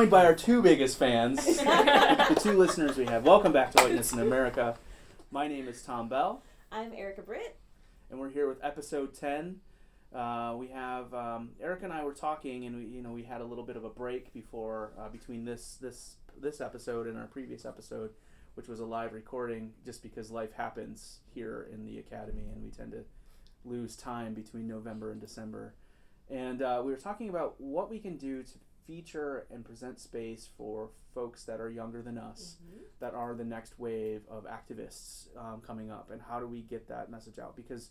[0.00, 3.22] joined by our two biggest fans, the two listeners we have.
[3.22, 4.78] Welcome back to Whiteness in America.
[5.30, 6.42] My name is Tom Bell,
[6.72, 7.58] I'm Erica Britt.
[8.10, 9.56] and we're here with episode ten.
[10.14, 13.42] Uh, we have um, Erica and I were talking, and we, you know, we had
[13.42, 17.26] a little bit of a break before uh, between this this this episode and our
[17.26, 18.12] previous episode,
[18.54, 22.70] which was a live recording, just because life happens here in the academy, and we
[22.70, 23.04] tend to
[23.66, 25.74] lose time between November and December.
[26.30, 28.52] And uh, we were talking about what we can do to
[28.90, 32.56] feature and present space for folks that are younger than us,
[32.98, 36.88] that are the next wave of activists um, coming up, and how do we get
[36.88, 37.54] that message out?
[37.54, 37.90] Because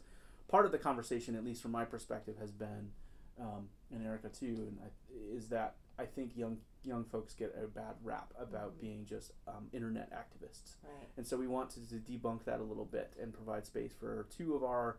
[0.50, 2.92] part of the conversation, at least from my perspective, has been,
[3.40, 4.90] um, and Erica too, and I,
[5.38, 9.68] is that I think young young folks get a bad rap about being just um,
[9.74, 10.76] internet activists.
[10.84, 11.08] Right.
[11.18, 14.56] And so we wanted to debunk that a little bit and provide space for two
[14.56, 14.98] of our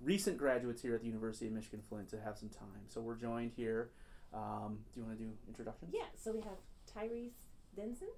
[0.00, 2.84] recent graduates here at the University of Michigan Flint to have some time.
[2.88, 3.90] So we're joined here.
[4.34, 5.90] Um, do you want to do introductions?
[5.92, 6.08] Yeah.
[6.16, 7.36] So we have Tyrese
[7.76, 8.08] Denson,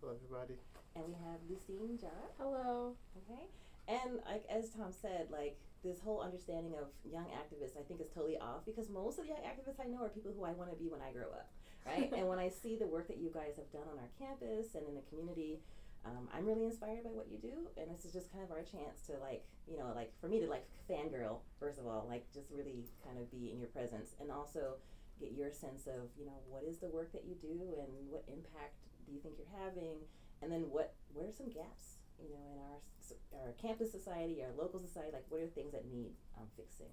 [0.00, 0.58] Hello, everybody.
[0.96, 2.26] and we have Lucine Jara.
[2.38, 2.94] Hello.
[3.22, 3.46] Okay.
[3.86, 8.08] And like as Tom said, like this whole understanding of young activists, I think is
[8.08, 10.70] totally off because most of the young activists I know are people who I want
[10.70, 11.50] to be when I grow up,
[11.86, 12.10] right?
[12.16, 14.88] and when I see the work that you guys have done on our campus and
[14.88, 15.60] in the community,
[16.06, 18.62] um, I'm really inspired by what you do, and this is just kind of our
[18.64, 22.24] chance to like, you know, like for me to like fangirl first of all, like
[22.32, 24.76] just really kind of be in your presence, and also
[25.20, 28.24] get your sense of, you know, what is the work that you do and what
[28.28, 28.74] impact
[29.06, 29.98] do you think you're having,
[30.42, 34.50] and then what what are some gaps you know in our our campus society our
[34.56, 36.86] local society like what are things that need um, fixing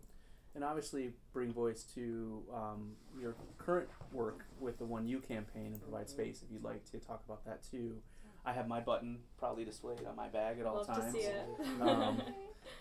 [0.56, 5.82] And obviously bring voice to um, your current work with the One U campaign and
[5.82, 7.98] provide space if you'd like to talk about that too.
[8.46, 11.14] I have my button probably displayed on my bag at all Love to times.
[11.14, 11.46] see it.
[11.82, 12.22] Um,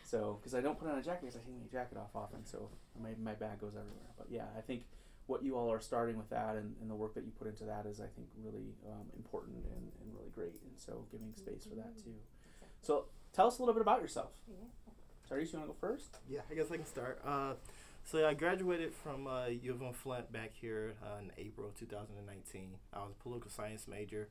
[0.05, 2.45] So, because I don't put on a jacket because I take my jacket off often,
[2.45, 2.69] so
[3.03, 4.11] my, my bag goes everywhere.
[4.19, 4.83] But yeah, I think
[5.31, 7.65] what you all are starting with that and, and the work that you put into
[7.65, 10.61] that is, I think, really um, important and, and really great.
[10.67, 12.15] And so, giving space for that too.
[12.83, 14.33] So, tell us a little bit about yourself.
[14.49, 14.67] Yeah.
[15.31, 16.19] Tyrese, you want to go first?
[16.29, 17.23] Yeah, I guess I can start.
[17.25, 17.53] Uh,
[18.03, 21.69] so yeah, I graduated from uh, U of M Flint back here uh, in April
[21.69, 22.71] of 2019.
[22.93, 24.29] I was a political science major.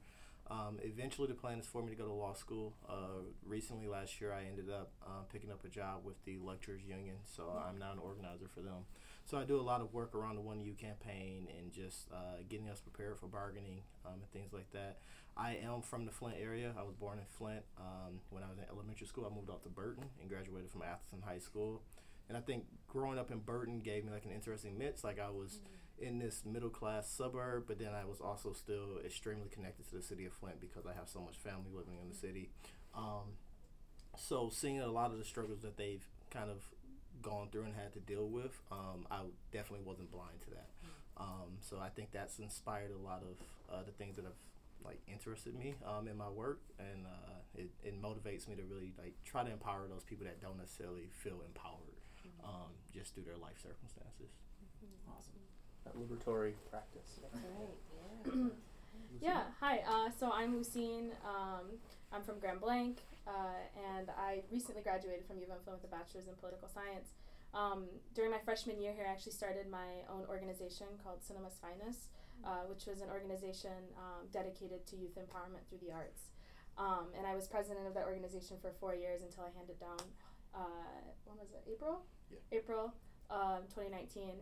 [0.52, 2.74] Um, eventually, the plan is for me to go to law school.
[2.90, 6.82] Uh, recently, last year, I ended up uh, picking up a job with the Lecturers
[6.84, 8.86] Union, so I'm now an organizer for them.
[9.30, 12.42] So I do a lot of work around the One U campaign and just uh,
[12.50, 14.98] getting us prepared for bargaining um, and things like that.
[15.38, 16.74] I am from the Flint area.
[16.76, 17.62] I was born in Flint.
[17.78, 20.82] Um, when I was in elementary school, I moved out to Burton and graduated from
[20.82, 21.84] Atherton High School.
[22.28, 25.04] And I think growing up in Burton gave me like an interesting mix.
[25.04, 25.60] Like I was
[26.00, 30.02] in this middle class suburb, but then I was also still extremely connected to the
[30.02, 32.50] city of Flint because I have so much family living in the city.
[32.96, 33.38] Um,
[34.18, 36.64] so seeing a lot of the struggles that they've kind of
[37.22, 39.22] gone through and had to deal with, um, I
[39.52, 40.70] definitely wasn't blind to that.
[41.18, 44.40] Um, so I think that's inspired a lot of uh, the things that have
[44.86, 48.94] like interested me um, in my work, and uh, it, it motivates me to really
[48.98, 52.00] like try to empower those people that don't necessarily feel empowered
[52.44, 54.32] um, just through their life circumstances.
[55.10, 55.34] Awesome.
[55.84, 57.20] That liberatory practice.
[57.22, 58.34] that's right
[59.22, 59.82] yeah Yeah, hi.
[59.88, 61.10] Uh, so I'm Lucine.
[62.12, 62.98] I'm from Grand Blanc,
[63.28, 66.68] uh, and I recently graduated from U of M Flint with a bachelor's in political
[66.68, 67.14] science.
[67.54, 72.10] Um, during my freshman year here, I actually started my own organization called Cinema's Finest,
[72.46, 76.34] uh, which was an organization um, dedicated to youth empowerment through the arts.
[76.78, 80.02] Um, and I was president of that organization for four years until I handed down.
[80.54, 81.62] Uh, when was it?
[81.70, 82.02] April.
[82.32, 82.58] Yeah.
[82.58, 82.94] April,
[83.30, 84.34] um, 2019.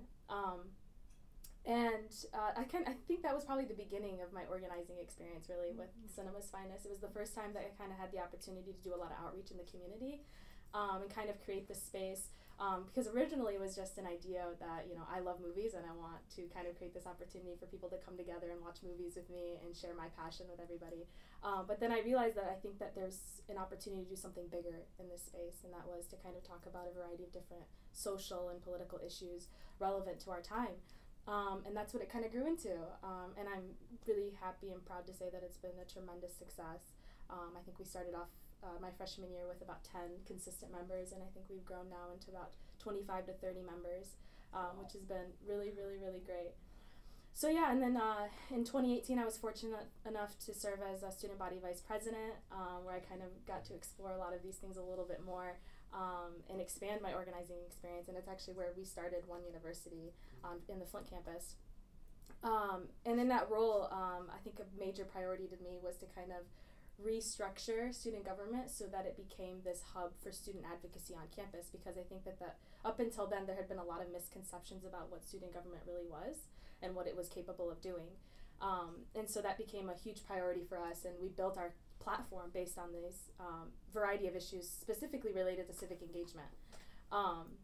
[1.67, 5.51] And uh, I kind I think that was probably the beginning of my organizing experience
[5.51, 6.87] really with Cinema's Finest.
[6.87, 8.99] It was the first time that I kind of had the opportunity to do a
[8.99, 10.23] lot of outreach in the community
[10.71, 12.31] um, and kind of create this space.
[12.57, 15.85] Um, because originally it was just an idea that you know I love movies and
[15.85, 18.79] I want to kind of create this opportunity for people to come together and watch
[18.81, 21.05] movies with me and share my passion with everybody.
[21.43, 24.47] Um, but then I realized that I think that there's an opportunity to do something
[24.47, 27.35] bigger in this space, and that was to kind of talk about a variety of
[27.35, 29.51] different social and political issues
[29.83, 30.79] relevant to our time.
[31.27, 32.71] Um, and that's what it kind of grew into.
[33.03, 33.75] Um, and I'm
[34.07, 36.95] really happy and proud to say that it's been a tremendous success.
[37.29, 38.31] Um, I think we started off
[38.63, 42.15] uh, my freshman year with about 10 consistent members, and I think we've grown now
[42.15, 44.15] into about 25 to 30 members,
[44.55, 46.55] um, which has been really, really, really great.
[47.35, 51.11] So, yeah, and then uh, in 2018, I was fortunate enough to serve as a
[51.11, 54.41] student body vice president, um, where I kind of got to explore a lot of
[54.41, 55.59] these things a little bit more
[55.97, 58.07] um, and expand my organizing experience.
[58.07, 60.13] And it's actually where we started One University
[60.43, 61.55] um, in the Flint campus.
[62.43, 66.05] Um, and in that role, um, I think a major priority to me was to
[66.13, 66.45] kind of
[67.03, 71.97] restructure student government so that it became this hub for student advocacy on campus because
[71.97, 72.49] I think that the,
[72.85, 76.07] up until then there had been a lot of misconceptions about what student government really
[76.09, 76.37] was
[76.81, 78.17] and what it was capable of doing.
[78.61, 81.73] Um, and so that became a huge priority for us, and we built our
[82.07, 86.47] platform based on this um, variety of issues specifically related to civic engagement.
[87.11, 87.59] Um,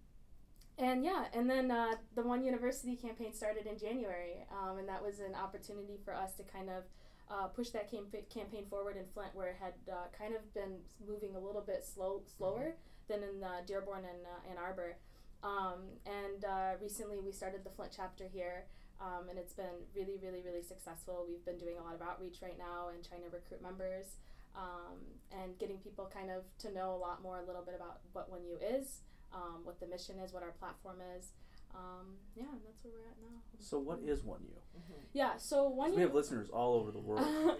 [0.77, 5.01] and yeah, and then uh, the One University campaign started in January, um, and that
[5.01, 6.83] was an opportunity for us to kind of
[7.31, 10.75] uh, push that cam- campaign forward in Flint, where it had uh, kind of been
[11.07, 12.75] moving a little bit slow, slower
[13.07, 14.97] than in uh, Dearborn and uh, Ann Arbor.
[15.43, 18.65] Um, and uh, recently, we started the Flint chapter here,
[18.99, 21.25] um, and it's been really, really, really successful.
[21.29, 24.17] We've been doing a lot of outreach right now and trying to recruit members
[24.55, 24.97] um,
[25.31, 28.29] and getting people kind of to know a lot more, a little bit about what
[28.29, 29.01] One U is,
[29.33, 31.31] um, what the mission is, what our platform is.
[31.75, 33.39] Um, yeah, and that's where we're at now.
[33.59, 34.55] So, what is One U?
[34.79, 35.01] Mm-hmm.
[35.13, 35.95] Yeah, so One 'Cause U.
[35.97, 37.25] We have listeners all over the world.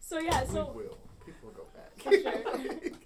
[0.00, 0.98] So yeah, so we will.
[1.24, 1.98] People will go back.
[2.02, 2.92] For sure.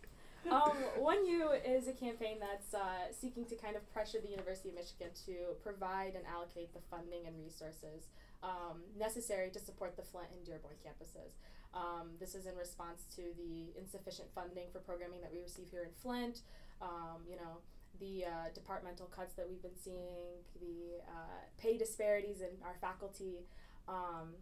[0.50, 4.68] Um, One U is a campaign that's uh, seeking to kind of pressure the University
[4.68, 8.06] of Michigan to provide and allocate the funding and resources
[8.44, 11.34] um, necessary to support the Flint and Dearborn campuses.
[11.76, 15.82] Um, this is in response to the insufficient funding for programming that we receive here
[15.84, 16.40] in Flint.
[16.80, 17.60] Um, you know,
[18.00, 23.44] the uh, departmental cuts that we've been seeing, the uh, pay disparities in our faculty,
[23.88, 24.32] um,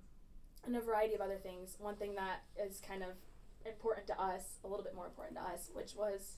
[0.65, 1.75] and a variety of other things.
[1.79, 3.11] One thing that is kind of
[3.67, 6.37] important to us, a little bit more important to us, which was,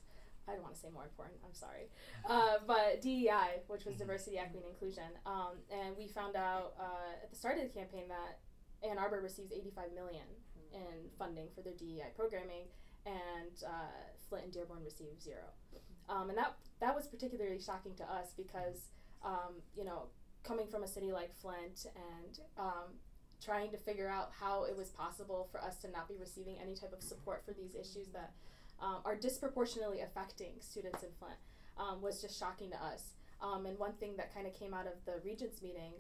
[0.49, 1.89] I don't want to say more important, I'm sorry,
[2.29, 3.99] uh, but DEI, which was Mhm.
[3.99, 5.11] diversity, equity, and inclusion.
[5.27, 8.41] Um, and we found out uh, at the start of the campaign that
[8.83, 10.25] Ann Arbor receives 85 million
[10.73, 12.65] in funding for their DEI programming,
[13.05, 15.45] and uh, Flint and Dearborn received zero.
[16.09, 18.91] Um, and that that was particularly shocking to us because,
[19.25, 20.07] um, you know,
[20.45, 22.95] coming from a city like Flint and um,
[23.45, 26.75] trying to figure out how it was possible for us to not be receiving any
[26.75, 28.33] type of support for these issues that
[28.81, 31.39] um, are disproportionately affecting students in Flint
[31.79, 33.15] um, was just shocking to us.
[33.43, 35.93] Um, and one thing that kind of came out of the regents meeting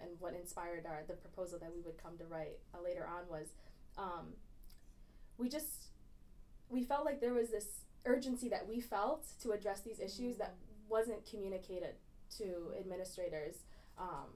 [0.00, 3.28] and what inspired our the proposal that we would come to write uh, later on
[3.28, 3.48] was
[3.98, 4.34] um,
[5.38, 5.88] we just
[6.68, 7.66] we felt like there was this
[8.04, 10.54] urgency that we felt to address these issues that
[10.88, 11.94] wasn't communicated
[12.38, 13.56] to administrators
[13.98, 14.28] um,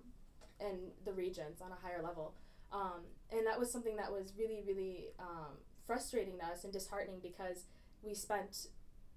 [0.61, 2.35] and the regents on a higher level.
[2.73, 5.57] Um, and that was something that was really, really um,
[5.87, 7.65] frustrating to us and disheartening because
[8.03, 8.69] we spent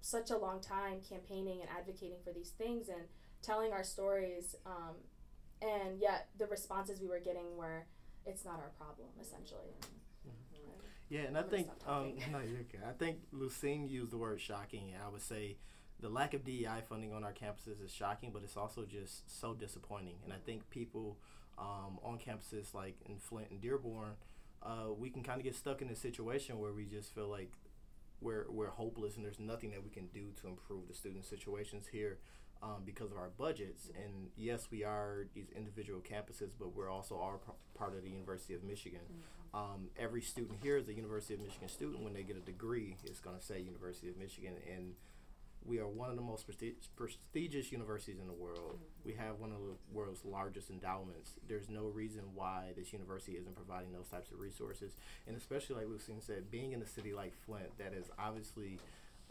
[0.02, 3.04] such a long time campaigning and advocating for these things and
[3.42, 4.56] telling our stories.
[4.66, 4.96] Um,
[5.62, 7.86] and yet the responses we were getting were,
[8.26, 9.76] it's not our problem, essentially.
[11.12, 12.80] Yeah, and I think um, no, you're okay.
[12.88, 15.58] I think Lucine used the word shocking, and I would say
[16.00, 19.54] the lack of DEI funding on our campuses is shocking, but it's also just so
[19.54, 20.16] disappointing.
[20.24, 21.18] And I think people
[21.60, 24.14] um, on campuses like in Flint and Dearborn,
[24.64, 27.52] uh, we can kind of get stuck in a situation where we just feel like
[28.22, 31.88] we're we're hopeless, and there's nothing that we can do to improve the student situations
[31.92, 32.20] here.
[32.64, 37.16] Um, because of our budgets, and yes, we are these individual campuses, but we're also
[37.16, 39.00] all p- part of the University of Michigan.
[39.52, 42.04] Um, every student here is a University of Michigan student.
[42.04, 44.94] When they get a degree, it's going to say University of Michigan, and
[45.66, 48.78] we are one of the most presti- prestigious universities in the world.
[49.04, 51.32] We have one of the world's largest endowments.
[51.48, 54.92] There's no reason why this university isn't providing those types of resources,
[55.28, 58.78] and especially like Lucine said, being in a city like Flint that is obviously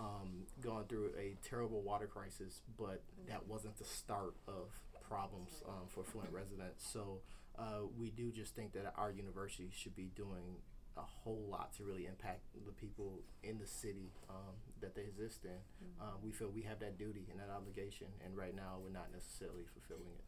[0.01, 4.73] um, gone through a terrible water crisis, but that wasn't the start of
[5.07, 6.89] problems um, for Flint residents.
[6.91, 7.21] So
[7.59, 10.57] uh, we do just think that our university should be doing
[10.97, 15.45] a whole lot to really impact the people in the city um, that they exist
[15.45, 15.61] in.
[16.01, 19.13] Um, we feel we have that duty and that obligation, and right now we're not
[19.13, 20.25] necessarily fulfilling it.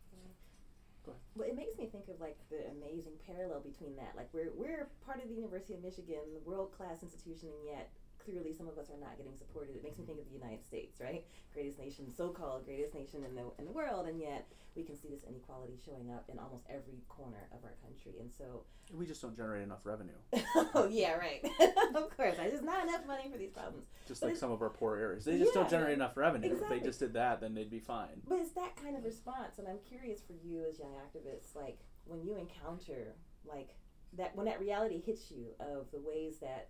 [1.35, 4.14] Well, it makes me think of like the amazing parallel between that.
[4.14, 7.91] Like we're we're part of the University of Michigan, the world class institution, and yet
[8.25, 9.76] clearly some of us are not getting supported.
[9.76, 11.25] It makes me think of the United States, right?
[11.52, 14.97] Greatest nation, so called greatest nation in the in the world, and yet we can
[14.97, 18.21] see this inequality showing up in almost every corner of our country.
[18.21, 20.17] And so, We just don't generate enough revenue.
[20.75, 21.45] oh yeah, right.
[21.95, 23.87] of course, there's just not enough money for these problems.
[24.09, 25.25] Just But like some of our poor areas.
[25.25, 26.52] They just don't generate enough revenue.
[26.52, 26.76] Exactly.
[26.76, 28.23] If they just did that, then they'd be fine.
[28.29, 31.79] But it's that kind of response, and I'm curious for you as young activists, like
[32.05, 33.14] when you encounter
[33.45, 33.71] like
[34.14, 36.69] that when that reality hits you of the ways that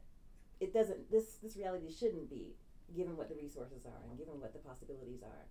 [0.63, 2.55] it doesn't this this reality shouldn't be
[2.95, 5.45] given what the resources are and given what the possibilities are.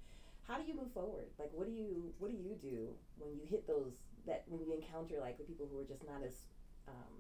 [0.48, 1.28] How do you move forward?
[1.38, 3.92] Like what do you what do you do when you hit those
[4.26, 6.48] that when you encounter like the people who are just not as
[6.88, 7.14] um,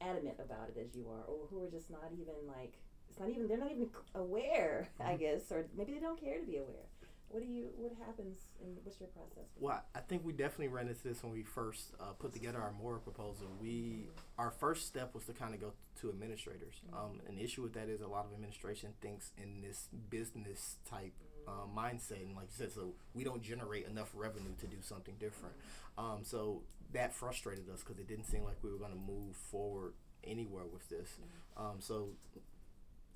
[0.00, 2.74] adamant about it as you are, or who are just not even like
[3.08, 6.46] it's not even they're not even aware, I guess, or maybe they don't care to
[6.46, 6.90] be aware.
[7.30, 7.68] What do you?
[7.76, 8.38] What happens?
[8.62, 9.44] And what's your process?
[9.60, 12.72] Well, I think we definitely ran into this when we first uh, put together our
[12.80, 13.48] MORA proposal.
[13.60, 14.06] We
[14.38, 16.80] our first step was to kind of go to administrators.
[16.92, 21.12] Um, an issue with that is a lot of administration thinks in this business type
[21.46, 25.14] uh, mindset, and like you said, so we don't generate enough revenue to do something
[25.20, 25.54] different.
[25.98, 29.36] Um, so that frustrated us because it didn't seem like we were going to move
[29.36, 29.92] forward
[30.24, 31.18] anywhere with this.
[31.56, 32.10] Um, so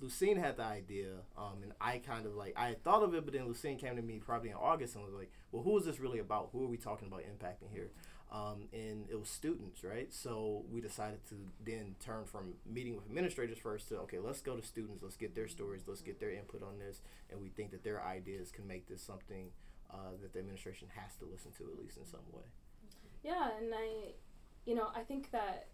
[0.02, 3.25] Lucine had the idea, um, and I kind of like I had thought of it,
[3.25, 5.85] but then Lucine came to me probably in August and was like, "Well, who is
[5.85, 6.50] this really about?
[6.52, 7.90] Who are we talking about impacting here?"
[8.32, 10.12] Um, and it was students, right?
[10.12, 14.56] So we decided to then turn from meeting with administrators first to okay, let's go
[14.56, 17.71] to students, let's get their stories, let's get their input on this, and we think
[17.71, 19.50] that their ideas can make this something
[19.90, 22.44] uh, that the administration has to listen to at least in some way.
[23.23, 24.14] Yeah, and I,
[24.64, 25.66] you know, I think that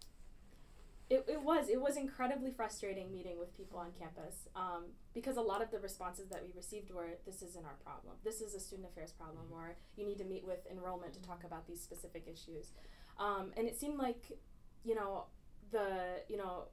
[1.09, 5.41] it, it was it was incredibly frustrating meeting with people on campus um, because a
[5.41, 8.15] lot of the responses that we received were this isn't our problem.
[8.23, 11.43] This is a student affairs problem or you need to meet with enrollment to talk
[11.43, 12.73] about these specific issues.
[13.17, 14.37] Um, and it seemed like
[14.83, 15.25] you know
[15.71, 16.65] the you know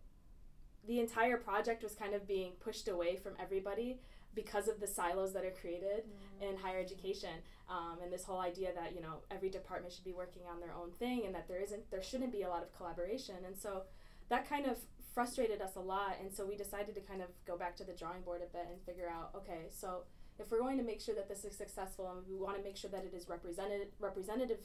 [0.86, 4.00] the entire project was kind of being pushed away from everybody
[4.34, 6.04] because of the silos that are created
[6.42, 7.30] in higher education.
[7.68, 10.74] Um, and this whole idea that you know every department should be working on their
[10.74, 13.36] own thing and that there isn't there shouldn't be a lot of collaboration.
[13.46, 13.84] And so
[14.28, 14.78] that kind of
[15.14, 17.92] frustrated us a lot and so we decided to kind of go back to the
[17.92, 20.02] drawing board a bit and figure out okay so
[20.38, 22.76] if we're going to make sure that this is successful and we want to make
[22.76, 24.58] sure that it is represented representative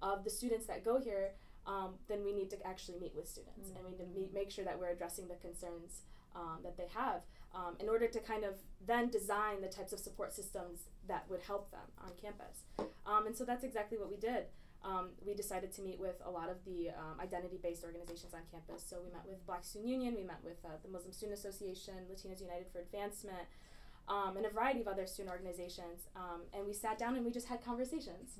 [0.00, 1.32] of the students that go here
[1.68, 3.70] um, then we need to actually meet with students.
[3.76, 6.02] And we need to meet, make sure that we're addressing the concerns
[6.34, 7.20] um, that they have
[7.54, 8.54] um, in order to kind of
[8.86, 12.64] then design the types of support systems that would help them on campus.
[13.06, 14.44] Um, and so that's exactly what we did
[14.84, 18.84] um, we decided to meet with a lot of the um, identity-based organizations on campus.
[18.86, 21.94] So we met with Black Student Union, we met with uh, the Muslim Student Association,
[22.10, 23.48] Latinos United for Advancement,
[24.08, 26.08] um, and a variety of other student organizations.
[26.14, 28.38] Um, and we sat down and we just had conversations.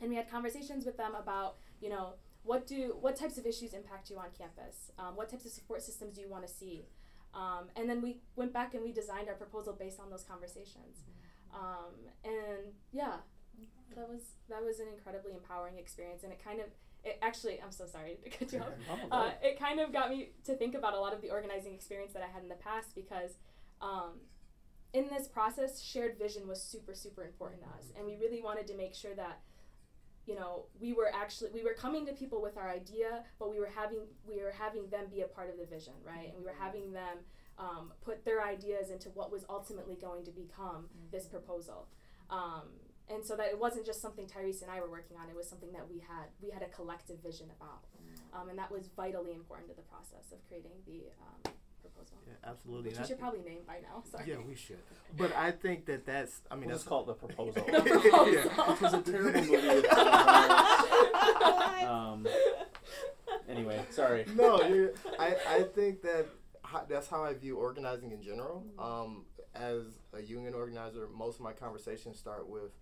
[0.00, 3.72] And we had conversations with them about, you know, what do what types of issues
[3.72, 4.90] impact you on campus?
[4.98, 6.84] Um, what types of support systems do you want to see?
[7.32, 11.04] Um, and then we went back and we designed our proposal based on those conversations.
[12.24, 13.16] and yeah,
[13.96, 16.66] that was that was an incredibly empowering experience, and it kind of
[17.04, 18.68] it actually I'm so sorry to cut you off.
[19.10, 22.12] Uh, it kind of got me to think about a lot of the organizing experience
[22.12, 23.32] that I had in the past because
[23.80, 24.20] um,
[24.92, 28.66] in this process, shared vision was super super important to us, and we really wanted
[28.68, 29.40] to make sure that
[30.26, 33.58] you know we were actually we were coming to people with our idea, but we
[33.58, 36.28] were having we were having them be a part of the vision, right?
[36.28, 37.18] And we were having them
[37.58, 41.88] um, put their ideas into what was ultimately going to become this proposal.
[42.30, 42.68] Um,
[43.12, 45.28] and so that it wasn't just something Tyrese and I were working on.
[45.28, 47.84] It was something that we had we had a collective vision about,
[48.32, 52.16] um, and that was vitally important to the process of creating the um, proposal.
[52.26, 52.90] Yeah, absolutely.
[52.90, 54.02] Which we should probably name by now.
[54.10, 54.24] Sorry.
[54.28, 54.78] Yeah, we should.
[55.16, 56.40] But I think that that's.
[56.50, 57.64] I mean, We'll that's just call the proposal.
[57.66, 58.28] The proposal.
[58.32, 58.70] Yeah.
[58.70, 59.88] Which was a terrible movie
[61.84, 62.26] um,
[63.48, 64.24] anyway, sorry.
[64.34, 66.26] no, I, I think that
[66.88, 68.64] that's how I view organizing in general.
[68.78, 69.82] Um, as
[70.12, 72.72] a union organizer, most of my conversations start with,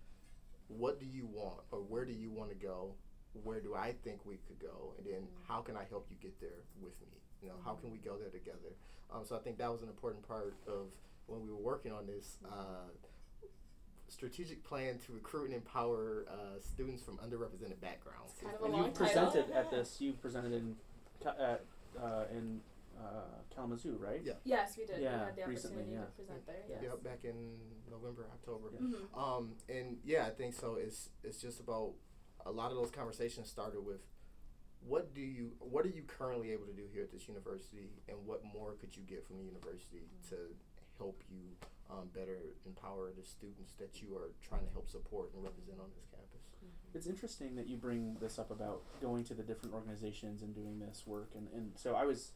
[0.67, 2.95] "What do you want, or where do you want to go?
[3.43, 6.39] Where do I think we could go, and then how can I help you get
[6.39, 7.07] there with me?
[7.41, 8.75] You know, how can we go there together?"
[9.11, 10.87] Um, so I think that was an important part of
[11.27, 12.37] when we were working on this.
[12.45, 12.89] Uh,
[14.09, 18.33] strategic plan to recruit and empower uh, students from underrepresented backgrounds.
[18.41, 19.07] Kind of a And long you title.
[19.31, 19.99] presented at this.
[19.99, 20.75] You presented in
[21.23, 21.65] Ca- at
[22.01, 22.61] uh, in
[22.97, 24.21] uh, Kalamazoo, right?
[24.23, 24.33] Yeah.
[24.43, 24.97] Yes, we did.
[24.97, 26.05] we Yeah, had the recently, opportunity yeah.
[26.05, 26.63] to present there.
[26.69, 26.79] Yes.
[26.83, 27.35] Yep, back in
[27.89, 28.69] November, October.
[28.73, 28.79] Yeah.
[28.79, 29.17] Mhm.
[29.17, 30.75] Um, and yeah, I think so.
[30.75, 31.93] It's it's just about
[32.45, 34.01] a lot of those conversations started with
[34.85, 38.17] what do you what are you currently able to do here at this university, and
[38.25, 40.35] what more could you get from the university to
[40.97, 41.55] help you
[41.89, 45.87] um, better empower the students that you are trying to help support and represent on
[45.95, 46.41] this campus.
[46.93, 50.79] It's interesting that you bring this up about going to the different organizations and doing
[50.79, 51.31] this work.
[51.35, 52.31] And, and so I was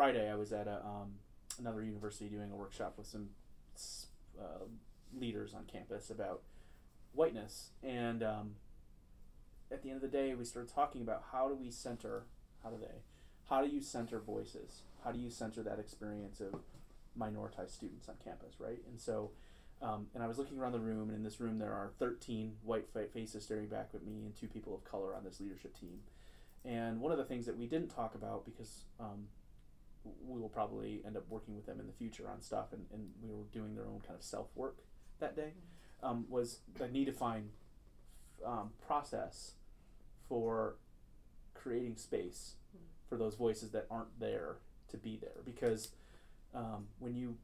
[0.00, 0.30] Friday.
[0.30, 1.12] I was at a, um,
[1.58, 3.28] another university doing a workshop with some
[4.40, 4.64] uh,
[5.14, 6.40] leaders on campus about
[7.12, 7.72] whiteness.
[7.82, 8.52] And um,
[9.70, 12.22] at the end of the day, we started talking about how do we center.
[12.62, 13.02] How do they?
[13.50, 14.84] How do you center voices?
[15.04, 16.54] How do you center that experience of
[17.18, 18.80] minoritized students on campus, right?
[18.88, 19.32] And so,
[19.82, 22.54] um, and I was looking around the room, and in this room there are 13
[22.64, 26.00] white faces staring back at me and two people of color on this leadership team.
[26.64, 29.26] And one of the things that we didn't talk about because um,
[30.04, 33.08] we will probably end up working with them in the future on stuff, and, and
[33.22, 34.78] we were doing their own kind of self work
[35.18, 35.52] that day,
[36.02, 37.50] um, was the need to find
[38.44, 39.52] um, process
[40.28, 40.76] for
[41.54, 42.54] creating space
[43.08, 44.56] for those voices that aren't there
[44.88, 45.42] to be there.
[45.44, 45.88] Because
[46.54, 47.36] um, when you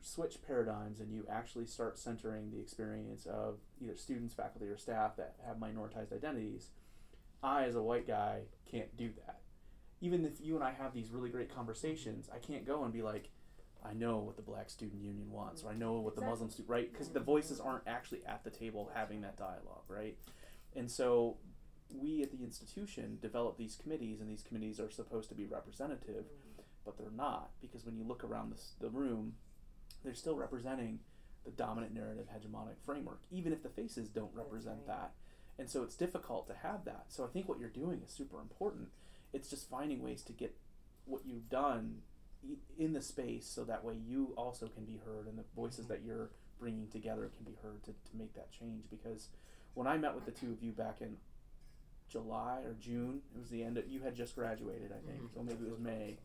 [0.00, 5.16] switch paradigms and you actually start centering the experience of either students, faculty, or staff
[5.16, 6.68] that have minoritized identities,
[7.42, 9.41] I, as a white guy, can't do that.
[10.02, 13.02] Even if you and I have these really great conversations, I can't go and be
[13.02, 13.30] like,
[13.84, 16.68] I know what the Black Student Union wants, or I know what the Muslim student,
[16.68, 16.92] right?
[16.92, 20.16] Because the voices aren't actually at the table having that dialogue, right?
[20.76, 21.38] And so
[21.94, 26.24] we at the institution develop these committees, and these committees are supposed to be representative,
[26.24, 26.62] mm-hmm.
[26.84, 29.34] but they're not because when you look around this, the room,
[30.04, 31.00] they're still representing
[31.44, 34.98] the dominant narrative hegemonic framework, even if the faces don't represent right.
[34.98, 35.12] that.
[35.58, 37.06] And so it's difficult to have that.
[37.08, 38.88] So I think what you're doing is super important.
[39.32, 40.54] It's just finding ways to get
[41.06, 42.02] what you've done
[42.78, 46.02] in the space so that way you also can be heard and the voices that
[46.04, 48.84] you're bringing together can be heard to, to make that change.
[48.90, 49.28] Because
[49.74, 51.16] when I met with the two of you back in
[52.08, 55.34] July or June, it was the end of, you had just graduated, I think, Mhm.
[55.34, 56.18] so maybe it was May.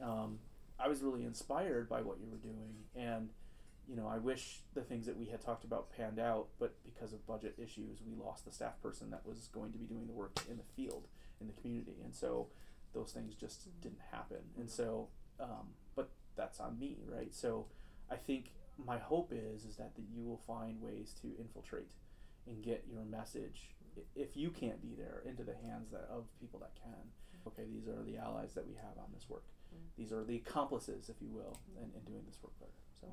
[0.00, 0.38] Um,
[0.78, 3.30] I was really inspired by what you were doing, and
[3.88, 7.12] you know, I wish the things that we had talked about panned out, but because
[7.12, 10.12] of budget issues, we lost the staff person that was going to be doing the
[10.12, 11.08] work in the field,
[11.42, 12.48] in the community, and so
[12.94, 14.38] those things just didn't happen.
[14.58, 15.08] And so,
[15.40, 17.34] um, but that's on me, right?
[17.34, 17.66] So,
[18.10, 18.52] I think
[18.92, 21.92] my hope is is that, that you will find ways to infiltrate
[22.46, 23.70] and get your message,
[24.16, 27.02] if you can't be there, into the hands that of people that can.
[27.46, 29.44] Okay, these are the allies that we have on this work.
[29.96, 32.72] These are the accomplices, if you will, in, in doing this work better.
[33.00, 33.06] So.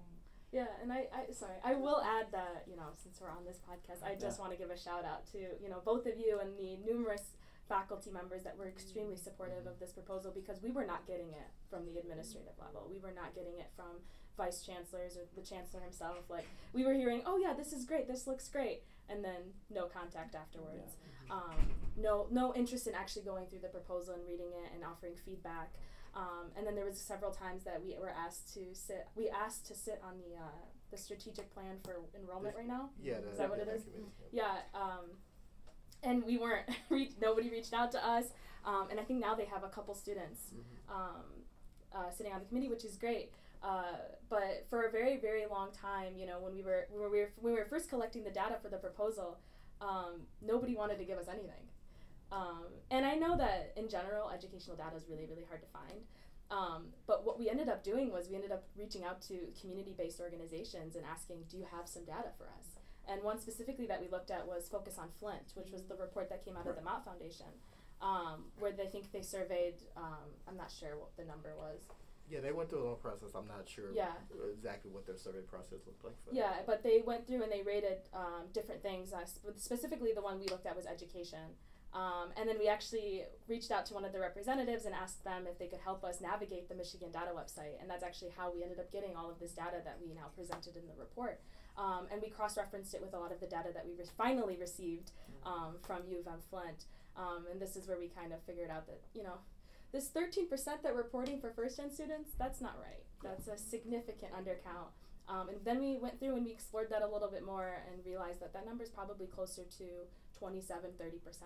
[0.52, 3.60] Yeah, and I, I sorry, I will add that you know since we're on this
[3.70, 4.42] podcast, I just Yeah.
[4.42, 7.36] want to give a shout out to you know both of you and the numerous
[7.70, 11.48] faculty members that were extremely supportive of this proposal because we were not getting it
[11.70, 12.90] from the administrative level.
[12.90, 14.02] We were not getting it from
[14.36, 16.30] vice chancellors or the chancellor himself.
[16.30, 19.86] Like we were hearing, oh yeah, this is great, this looks great, and then no
[19.86, 20.98] contact afterwards.
[21.30, 21.54] Um,
[21.96, 25.72] no, no interest in actually going through the proposal and reading it and offering feedback.
[26.16, 29.08] Um, and then there was several times that we were asked to sit.
[29.16, 32.90] We asked to sit on the uh, the strategic plan for enrollment right now.
[33.00, 33.84] Yeah, Is that what it is?
[34.32, 34.58] Yeah.
[34.74, 35.06] Um,
[36.04, 36.68] and we weren't.
[36.90, 38.26] Re- nobody reached out to us.
[38.66, 40.94] Um, and I think now they have a couple students Mhm.
[40.96, 41.24] um,
[41.94, 43.32] uh, sitting on the committee, which is great.
[43.64, 43.98] Uh,
[44.30, 47.32] but for a very, very long time, you know, when we were when we were
[47.42, 49.38] when we were first collecting the data for the proposal,
[49.82, 51.68] um, nobody wanted to give us anything.
[52.32, 56.06] Um, and I know that in general, educational data is really, really hard to find.
[56.52, 60.20] Um, but what we ended up doing was we ended up reaching out to community-based
[60.20, 62.79] organizations and asking, "Do you have some data for us?"
[63.10, 66.30] And one specifically that we looked at was Focus on Flint, which was the report
[66.30, 67.48] that came out of the Mott Foundation,
[68.02, 69.76] um, where they think they surveyed.
[69.98, 71.80] Um, I'm not sure what the number was.
[72.30, 73.30] Yeah, they went through a long process.
[73.34, 74.14] I'm not sure Yeah.
[74.54, 76.14] exactly what their survey process looked like.
[76.24, 79.12] For Yeah, but they went through and they rated um, different things.
[79.12, 81.56] Uh, sp- specifically, the one we looked at was education.
[81.92, 85.48] Um, and then we actually reached out to one of the representatives and asked them
[85.48, 87.82] if they could help us navigate the Michigan Data website.
[87.82, 90.28] And that's actually how we ended up getting all of this data that we now
[90.36, 91.42] presented in the report.
[91.80, 94.04] Um, and we cross referenced it with a lot of the data that we re-
[94.18, 95.12] finally received
[95.46, 96.86] um, from U of M Flint.
[97.16, 99.36] Um, and this is where we kind of figured out that, you know,
[99.94, 103.04] this 13% that we're reporting for first gen students, that's not right.
[103.24, 104.92] That's a significant undercount.
[105.30, 108.04] Um, and then we went through and we explored that a little bit more and
[108.06, 109.86] realized that that number is probably closer to
[110.38, 111.42] 27, 30%.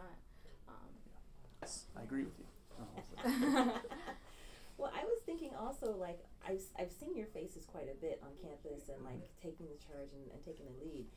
[0.68, 0.76] Um,
[1.62, 2.46] Yes, I agree with you.
[2.82, 3.82] Oh,
[4.78, 8.36] Well, I was thinking also like I've I've seen your faces quite a bit on
[8.40, 11.08] campus and like taking the charge and, and taking the lead,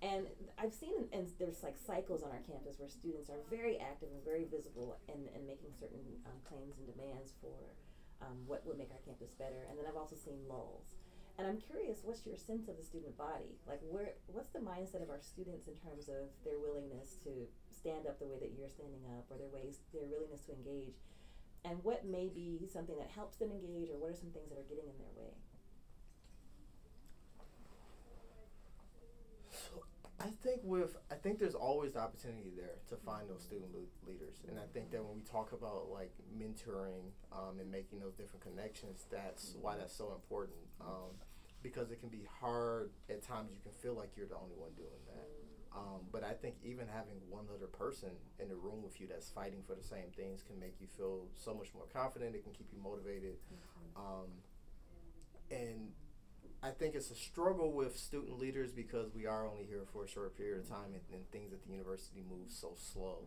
[0.00, 4.08] and I've seen and there's like cycles on our campus where students are very active
[4.12, 7.76] and very visible and, and making certain um, claims and demands for
[8.24, 10.96] um, what would make our campus better, and then I've also seen lulls.
[11.38, 13.56] And I'm curious, what's your sense of the student body?
[13.64, 18.04] Like, where, what's the mindset of our students in terms of their willingness to stand
[18.04, 21.00] up the way that you're standing up, or their ways, their willingness to engage,
[21.64, 24.58] and what may be something that helps them engage, or what are some things that
[24.58, 25.32] are getting in their way?
[29.50, 29.84] So
[30.18, 34.08] I think with I think there's always the opportunity there to find those student le-
[34.08, 38.14] leaders, and I think that when we talk about like mentoring um, and making those
[38.14, 40.58] different connections, that's why that's so important.
[40.80, 41.16] Um,
[41.62, 43.50] because it can be hard at times.
[43.52, 45.28] You can feel like you're the only one doing that.
[45.74, 49.30] Um, but I think even having one other person in the room with you that's
[49.30, 52.34] fighting for the same things can make you feel so much more confident.
[52.34, 53.36] It can keep you motivated.
[53.96, 54.42] Um,
[55.50, 55.92] and
[56.62, 60.08] I think it's a struggle with student leaders because we are only here for a
[60.08, 63.18] short period of time and, and things at the university move so slow.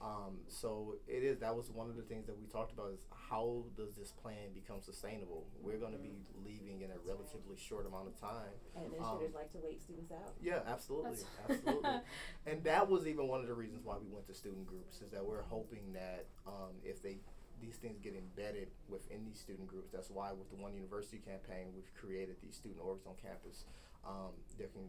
[0.00, 3.04] Um, so it is that was one of the things that we talked about is
[3.28, 5.44] how does this plan become sustainable?
[5.60, 8.56] We're going to be leaving in a relatively short amount of time.
[8.74, 10.32] And administrators like to wait students out.
[10.40, 11.90] Yeah, absolutely, absolutely.
[12.46, 15.10] And that was even one of the reasons why we went to student groups is
[15.12, 17.18] that we're hoping that um, if they
[17.60, 19.92] these things get embedded within these student groups.
[19.92, 23.68] That's why with the One University campaign, we've created these student orgs on campus.
[24.00, 24.88] Um, there can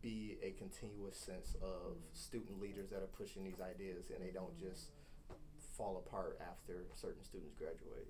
[0.00, 4.56] be a continuous sense of student leaders that are pushing these ideas, and they don't
[4.58, 4.90] just
[5.76, 8.08] fall apart after certain students graduate.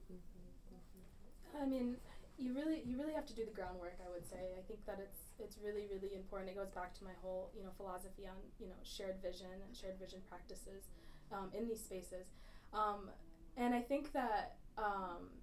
[1.60, 1.96] I mean,
[2.38, 3.98] you really you really have to do the groundwork.
[4.04, 4.54] I would say.
[4.56, 6.50] I think that it's it's really really important.
[6.50, 9.76] It goes back to my whole you know philosophy on you know shared vision and
[9.76, 10.88] shared vision practices
[11.32, 12.30] um, in these spaces,
[12.72, 13.10] um,
[13.56, 15.34] and I think that um,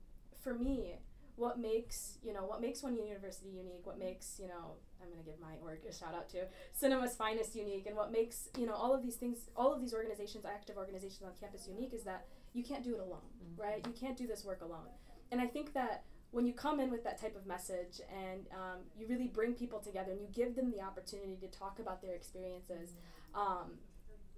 [0.42, 0.96] for me,
[1.36, 5.24] what makes you know what makes one university unique, what makes you know I'm gonna
[5.24, 8.74] give my org a shout out to Cinema's Finest unique, and what makes you know
[8.74, 12.26] all of these things, all of these organizations, active organizations on campus unique is that
[12.54, 13.60] you can't do it alone, Mhm.
[13.60, 13.86] right?
[13.86, 14.88] You can't do this work alone,
[15.32, 18.80] and I think that when you come in with that type of message and um,
[18.98, 22.14] you really bring people together and you give them the opportunity to talk about their
[22.14, 22.94] experiences,
[23.34, 23.78] um,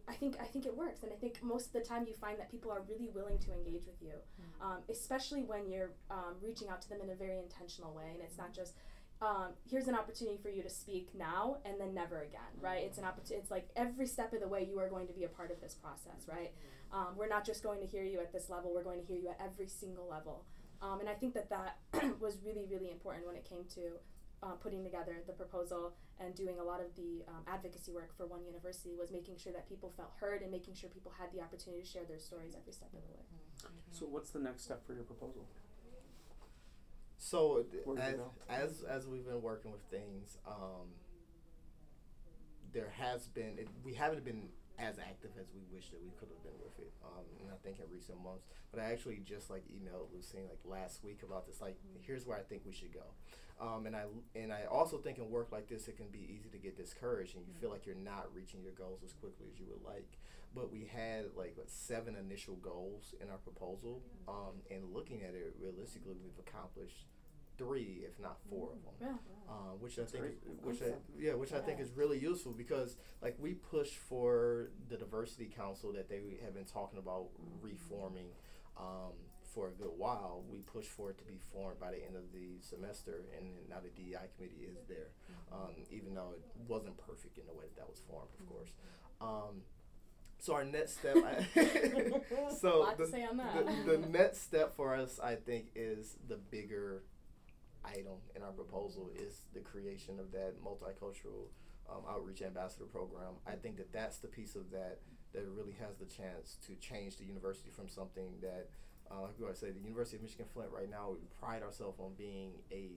[0.07, 2.39] I think I think it works, and I think most of the time you find
[2.39, 4.13] that people are really willing to engage with you,
[4.61, 8.21] um, especially when you're um, reaching out to them in a very intentional way, and
[8.21, 8.73] it's not just.
[9.19, 12.83] Um, here's an opportunity for you to speak now and then never again, right?
[12.83, 13.41] It's an opportunity.
[13.41, 15.59] It's like every step of the way you are going to be a part of
[15.59, 16.51] this process, right?
[16.93, 18.71] Um, we're not just going to hear you at this level.
[18.71, 20.45] We're going to hear you at every single level.
[20.83, 21.77] Um, and I think that that
[22.19, 23.97] was really, really important when it came to
[24.43, 28.25] uh, putting together the proposal and doing a lot of the um, advocacy work for
[28.25, 31.41] One University was making sure that people felt heard and making sure people had the
[31.41, 33.25] opportunity to share their stories every step of the way.
[33.91, 35.45] So what's the next step for your proposal?
[37.17, 40.93] So Where does it as, as as we've been working with things, um,
[42.73, 46.29] there has been it, we haven't been as active as we wish that we could
[46.29, 46.93] have been with it.
[47.03, 50.61] Um, and I think in recent months, but I actually just like emailed Lucine like
[50.65, 51.61] last week about this.
[51.61, 53.09] Like, here's where I think we should go.
[53.59, 56.49] Um, and I and I also think in work like this, it can be easy
[56.49, 59.59] to get discouraged and you feel like you're not reaching your goals as quickly as
[59.59, 60.17] you would like.
[60.53, 65.33] But we had like what, seven initial goals in our proposal, um, and looking at
[65.33, 67.05] it realistically, we've accomplished
[67.57, 69.51] three, if not four of them Yeah.
[69.53, 70.33] uh, which I think, great.
[70.33, 74.69] is, which I, yeah, which I think is really useful because like we push for
[74.89, 77.27] the diversity council that they have been talking about
[77.61, 78.27] reforming
[78.77, 79.13] um,
[79.53, 80.43] for a good while.
[80.51, 83.77] We push for it to be formed by the end of the semester, and now
[83.81, 85.09] the DEI committee is there,
[85.51, 88.69] um, even though it wasn't perfect in the way that, that was formed, of course.
[89.19, 89.61] Um,
[90.39, 91.43] so our next step, I,
[92.59, 93.65] so the, say on that.
[93.87, 97.03] the, the next step for us, I think, is the bigger
[97.87, 101.47] item in our proposal is the creation of that multicultural
[101.89, 103.33] um, outreach ambassador program.
[103.47, 104.99] I think that that's the piece of that
[105.33, 108.69] that really has the chance to change the university from something that,
[109.11, 112.13] uh, like I say, the University of Michigan Flint right now, we pride ourselves on
[112.17, 112.91] being a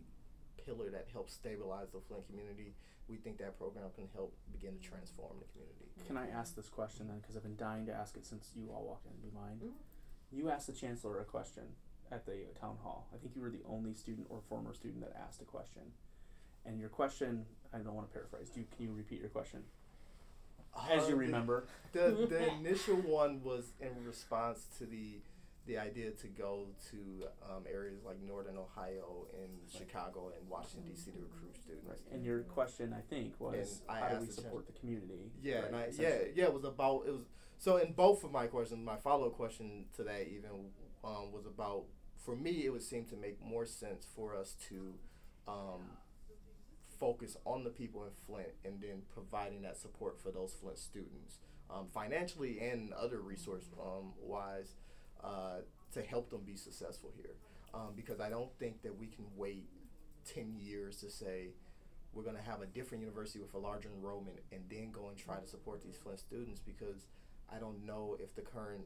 [0.64, 2.74] pillar that helps stabilize the Flint community.
[3.08, 5.90] We think that program can help begin to transform the community.
[6.06, 7.18] Can I ask this question then?
[7.18, 9.12] Because I've been dying to ask it since you all walked in.
[9.20, 9.60] Do you mind?
[9.62, 9.72] Mhm.
[10.30, 11.74] You asked the chancellor a question
[12.12, 13.08] at the uh, town hall.
[13.14, 15.82] I think you were the only student or former student that asked a question.
[16.66, 18.50] And your question, I don't want to paraphrase.
[18.50, 19.62] Do you, can you repeat your question
[20.90, 21.66] as Uh, you remember?
[21.92, 25.20] the the initial one was in response to the
[25.66, 31.10] the idea to go to um, areas like northern Ohio and Chicago and Washington D.C.
[31.12, 31.88] to recruit students.
[31.88, 32.14] Right.
[32.14, 35.30] And your question, I think, was I how do we support the community?
[35.42, 36.44] Yeah, right, and I, yeah, yeah.
[36.44, 37.26] It was about it was
[37.58, 38.84] so in both of my questions.
[38.84, 40.70] My follow up question to that even
[41.04, 41.84] um, was about
[42.24, 42.64] for me.
[42.64, 44.94] It would seem to make more sense for us to
[45.48, 45.96] um,
[46.98, 51.38] focus on the people in Flint and then providing that support for those Flint students
[51.70, 54.74] um, financially and other resource um, wise
[55.22, 55.58] uh,
[55.92, 57.34] to help them be successful here.
[57.72, 59.68] Um, because I don't think that we can wait
[60.24, 61.50] ten years to say
[62.12, 65.16] we're going to have a different university with a larger enrollment and then go and
[65.16, 67.06] try to support these Flint students because
[67.52, 68.82] I don't know if the current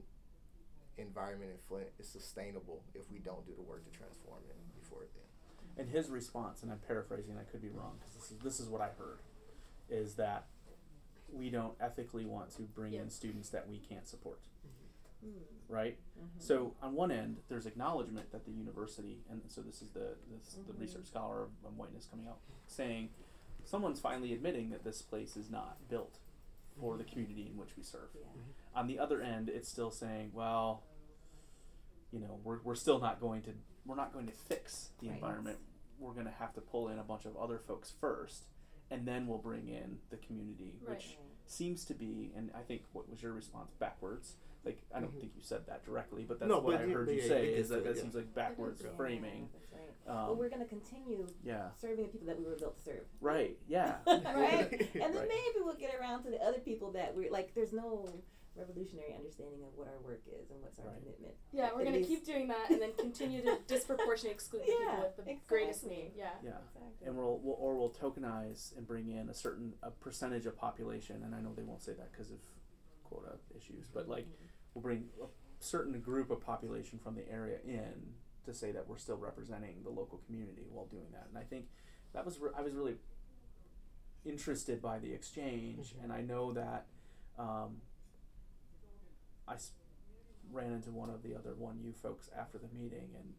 [0.98, 5.00] environment in Flint is sustainable if we don't do the work to transform it before
[5.14, 5.84] then.
[5.84, 8.68] And his response, and I'm paraphrasing, I could be wrong because this is this is
[8.68, 9.18] what I heard,
[9.90, 10.46] is that
[11.32, 13.02] we don't ethically want to bring Yeah.
[13.02, 14.38] in students that we can't support,
[15.24, 15.42] Mm.
[15.68, 15.98] right?
[16.16, 16.40] Mhm.
[16.40, 20.54] So on one end, there's acknowledgement that the university, and so this is the this,
[20.66, 20.80] the Mhm.
[20.80, 23.10] research scholar of, of whiteness coming out, saying
[23.64, 26.18] someone's finally admitting that this place is not built
[26.80, 28.08] for the community in which we serve.
[28.14, 28.22] Yeah.
[28.26, 28.78] Mm-hmm.
[28.78, 30.82] On the other end, it's still saying, well,
[32.12, 33.50] you know, we're, we're still not going to
[33.86, 35.16] we're not going to fix the Right.
[35.16, 35.58] environment.
[35.98, 38.44] We're going to have to pull in a bunch of other folks first,
[38.90, 40.96] and then we'll bring in the community, Right.
[40.96, 44.36] which seems to be, and I think what was your response backwards.
[44.64, 45.20] Like I don't Mhm.
[45.20, 47.28] think you said that directly, but that's No, what but I you- heard you yeah,
[47.28, 48.02] say you is that say that it, yeah.
[48.02, 49.50] seems like backwards Yeah, framing.
[49.52, 49.80] That's right.
[50.06, 52.82] Um, well, we're going to continue yeah, serving the people that we were built to
[52.82, 53.06] serve.
[53.20, 53.58] right.
[53.68, 54.70] Yeah, right?
[54.94, 55.28] And then Right.
[55.28, 57.54] maybe we'll get around to the other people that we're like.
[57.54, 58.08] There's no
[58.56, 60.98] revolutionary understanding of what our work is and what's our Right.
[61.00, 61.34] commitment.
[61.52, 65.12] Yeah, we're gonna keep doing that and then continue to disproportionately exclude the Yeah, people
[65.16, 66.12] with the greatest need.
[66.16, 66.30] Yeah.
[66.42, 66.58] Yeah.
[66.76, 67.08] Exactly.
[67.08, 71.22] and we'll, we'll or we'll tokenize and bring in a certain a percentage of population
[71.24, 72.38] and i know they won't say that because of
[73.02, 74.26] quota issues but like
[74.74, 75.26] we'll bring a
[75.60, 79.90] certain group of population from the area in to say that we're still representing the
[79.90, 81.26] local community while doing that.
[81.28, 81.66] And i think
[82.12, 82.96] that was re- i was really
[84.24, 86.86] interested by the exchange and i know that
[87.38, 87.76] um,
[89.46, 89.72] i s-
[90.52, 93.34] ran into one of the other one you folks after the meeting and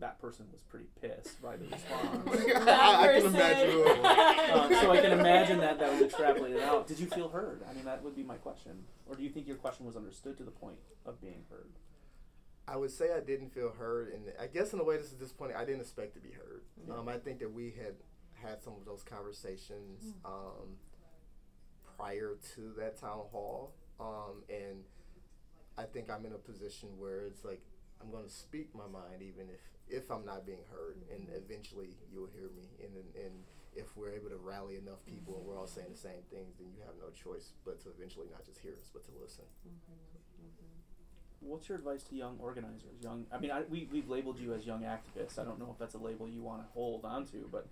[0.00, 4.52] that person was pretty pissed by the response I, I can imagine who it was.
[4.52, 6.86] um, so I can imagine that that was extrapolated out.
[6.88, 7.62] Did you feel heard?
[7.68, 8.84] I mean, that would be my question.
[9.06, 11.70] Or do you think your question was understood to the point of being heard?
[12.66, 15.12] I would say I didn't feel heard, and I guess in a way this is
[15.14, 15.56] disappointing.
[15.56, 16.62] I didn't expect to be heard.
[16.86, 16.94] Yeah.
[16.94, 17.94] Um, I think that we had
[18.34, 20.76] had some of those conversations um,
[21.96, 24.84] prior to that town hall, um, and
[25.76, 27.62] I think I'm in a position where it's like
[28.00, 29.60] I'm going to speak my mind, even if
[29.92, 31.36] if I'm not being heard, and mm-hmm.
[31.36, 32.72] eventually you'll hear me.
[32.80, 33.34] And and, and
[33.76, 36.68] if we're able to rally enough people and we're all saying the same things, then
[36.72, 39.44] you have no choice but to eventually not just hear us, but to listen.
[39.68, 40.48] Mm-hmm.
[40.48, 41.48] Mm-hmm.
[41.48, 43.00] What's your advice to young organizers?
[43.02, 45.38] Young, I mean, I, we we've labeled you as young activists.
[45.38, 47.68] I don't know if that's a label you want to hold onto, but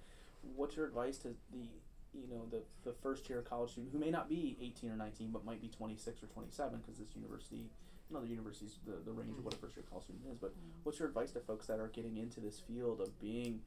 [0.57, 1.69] what's your advice to the
[2.13, 5.31] you know the the first year college student who may not be 18 or 19
[5.31, 7.71] but might be 26 or 27 because this university
[8.11, 10.39] you know the university's the, the range of what a first year college student is
[10.39, 13.61] but what's your advice to folks that are getting into this field of being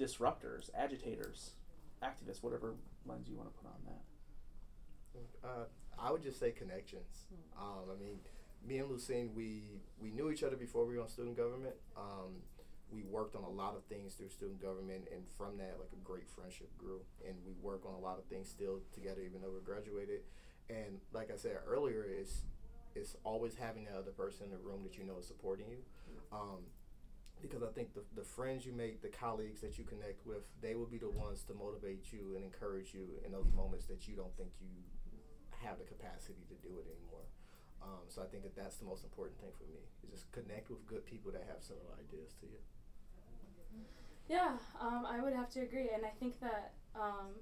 [0.00, 1.52] disruptors agitators
[2.02, 2.74] activists whatever
[3.06, 4.02] lens you want to put on that
[5.44, 5.64] Uh,
[5.98, 7.26] I would just say connections.
[7.58, 8.18] Um, I mean,
[8.66, 11.74] me and Lucine, we we knew each other before we were on student government.
[11.96, 12.42] Um,
[12.90, 16.02] we worked on a lot of things through student government, and from that, like a
[16.04, 17.00] great friendship grew.
[17.26, 20.20] And we work on a lot of things still together, even though we're graduated.
[20.70, 22.42] And like I said earlier, it's
[22.94, 25.82] it's always having that other person in the room that you know is supporting you.
[26.32, 26.66] Um,
[27.42, 30.76] because I think the, the friends you make, the colleagues that you connect with, they
[30.76, 34.14] will be the ones to motivate you and encourage you in those moments that you
[34.14, 34.70] don't think you
[35.62, 37.26] have the capacity to do it anymore.
[37.82, 40.70] Um, so I think that that's the most important thing for me is just connect
[40.70, 42.62] with good people that have similar ideas to you.
[44.30, 47.34] Yeah, um, I would have to agree, and I think that um,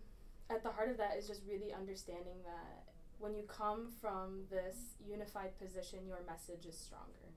[0.49, 2.89] at the heart of that is just really understanding that
[3.20, 7.28] when you come from this unified position, your message is stronger,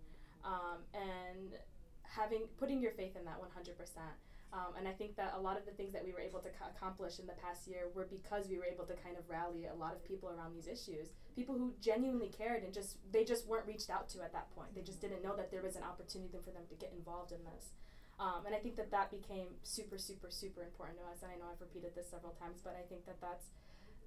[0.43, 1.59] um, and
[2.03, 4.15] having putting your faith in that one hundred percent.
[4.53, 6.49] Um, and I think that a lot of the things that we were able to
[6.49, 9.65] co- accomplish in the past year were because we were able to kind of rally
[9.65, 11.09] a lot of people around these issues.
[11.35, 14.69] People who genuinely cared and just they just weren't reached out to at that point.
[14.75, 17.41] They just didn't know that there was an opportunity for them to get involved in
[17.49, 17.73] this.
[18.21, 21.25] Um, and I think that that became super, super, super important to us.
[21.25, 23.49] And I know I've repeated this several times, but I think that that's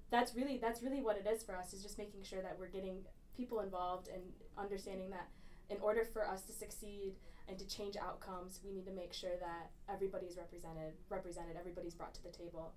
[0.09, 2.69] that's really that's really what it is for us is just making sure that we're
[2.69, 2.99] getting
[3.35, 4.21] people involved and
[4.57, 5.27] understanding that
[5.69, 7.13] in order for us to succeed
[7.47, 12.13] and to change outcomes, we need to make sure that everybody's represented, represented, everybody's brought
[12.13, 12.73] to the table.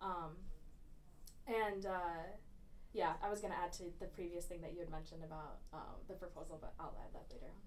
[0.00, 0.36] Um,
[1.46, 2.24] and uh,
[2.92, 5.96] yeah, I was gonna add to the previous thing that you had mentioned about um,
[6.08, 7.60] the proposal, but I'll add that later on.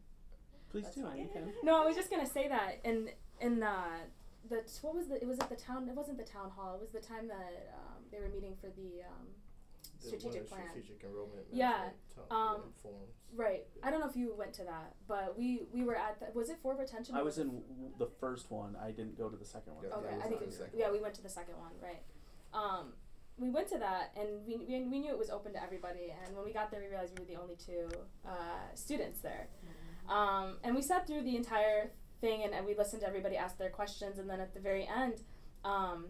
[0.71, 1.17] please That's do fine.
[1.17, 3.97] you can No, I was just gonna say that in in uh,
[4.49, 6.81] the what was the it was at the town it wasn't the town hall it
[6.81, 9.27] was the time that um, they were meeting for the um,
[10.01, 10.67] The- Strategic one of the plan.
[10.69, 11.45] Strategic enrollment.
[11.51, 11.95] Yeah, management
[12.29, 12.91] to- um, yeah,
[13.35, 13.63] right.
[13.83, 16.49] I don't know if you went to that, but we we were at the, was
[16.49, 17.15] it for retention?
[17.15, 19.95] i was in w- the first one i didn't go to the second one Yeah,
[19.95, 22.03] Okay, that I think it, the second yeah, we went to the second one, right?
[22.53, 22.93] Um,
[23.39, 26.11] we went to that, and we, we we knew it was open to everybody.
[26.25, 27.87] And when we got there, we realized we were the only two
[28.25, 29.47] uh, students there.
[30.09, 33.57] Um, and we sat through the entire thing, and, and we listened to everybody ask
[33.59, 34.17] their questions.
[34.17, 35.21] And then at the very end,
[35.63, 36.05] um,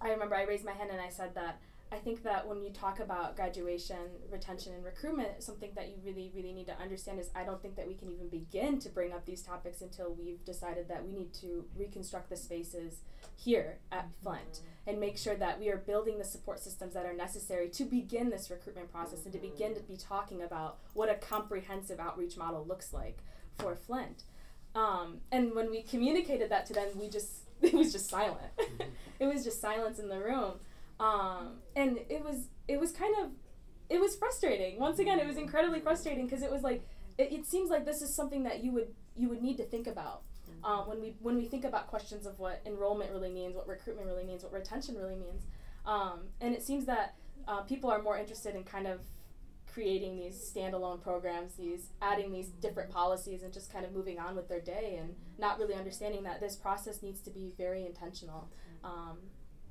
[0.00, 1.60] I remember I raised my hand and I said that
[1.92, 3.98] I think that when you talk about graduation,
[4.30, 7.76] retention, and recruitment, something that you really, really need to understand is I don't think
[7.76, 11.12] that we can even begin to bring up these topics until we've decided that we
[11.12, 13.00] need to reconstruct the spaces
[13.36, 17.12] here at Flint and make sure that we are building the support systems that are
[17.12, 21.14] necessary to begin this recruitment process and to begin to be talking about what a
[21.14, 23.18] comprehensive outreach model looks like
[23.58, 24.22] for Flint.
[24.74, 27.41] Um, and when we communicated that to them, we just
[27.72, 28.52] it was just silent.
[29.20, 30.54] it was just silence in the room,
[31.00, 33.30] um, and it was it was kind of
[33.88, 34.78] it was frustrating.
[34.78, 36.82] Once again, it was incredibly frustrating because it was like
[37.18, 39.86] it, it seems like this is something that you would you would need to think
[39.86, 40.22] about
[40.64, 44.06] um, when we when we think about questions of what enrollment really means, what recruitment
[44.06, 45.42] really means, what retention really means,
[45.86, 47.14] um, and it seems that
[47.48, 49.00] uh, people are more interested in kind of
[49.72, 54.36] creating these standalone programs, these adding these different policies, and just kind of moving on
[54.36, 58.48] with their day, and not really understanding that this process needs to be very intentional,
[58.84, 59.18] um,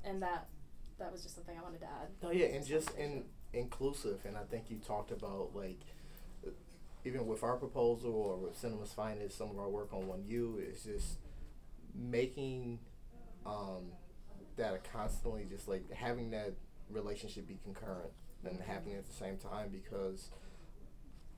[0.04, 0.48] and that
[1.00, 2.10] that was just something I wanted to add.
[2.22, 5.80] No, yeah, and just in inclusive, and I think you talked about like
[7.04, 10.62] even with our proposal or with Cinema's Finest, some of our work on One U
[10.62, 11.18] is just
[11.96, 12.80] making
[13.46, 13.92] um,
[14.56, 16.54] that a constantly just like having that
[16.90, 18.12] relationship be concurrent
[18.46, 20.30] and happening at the same time because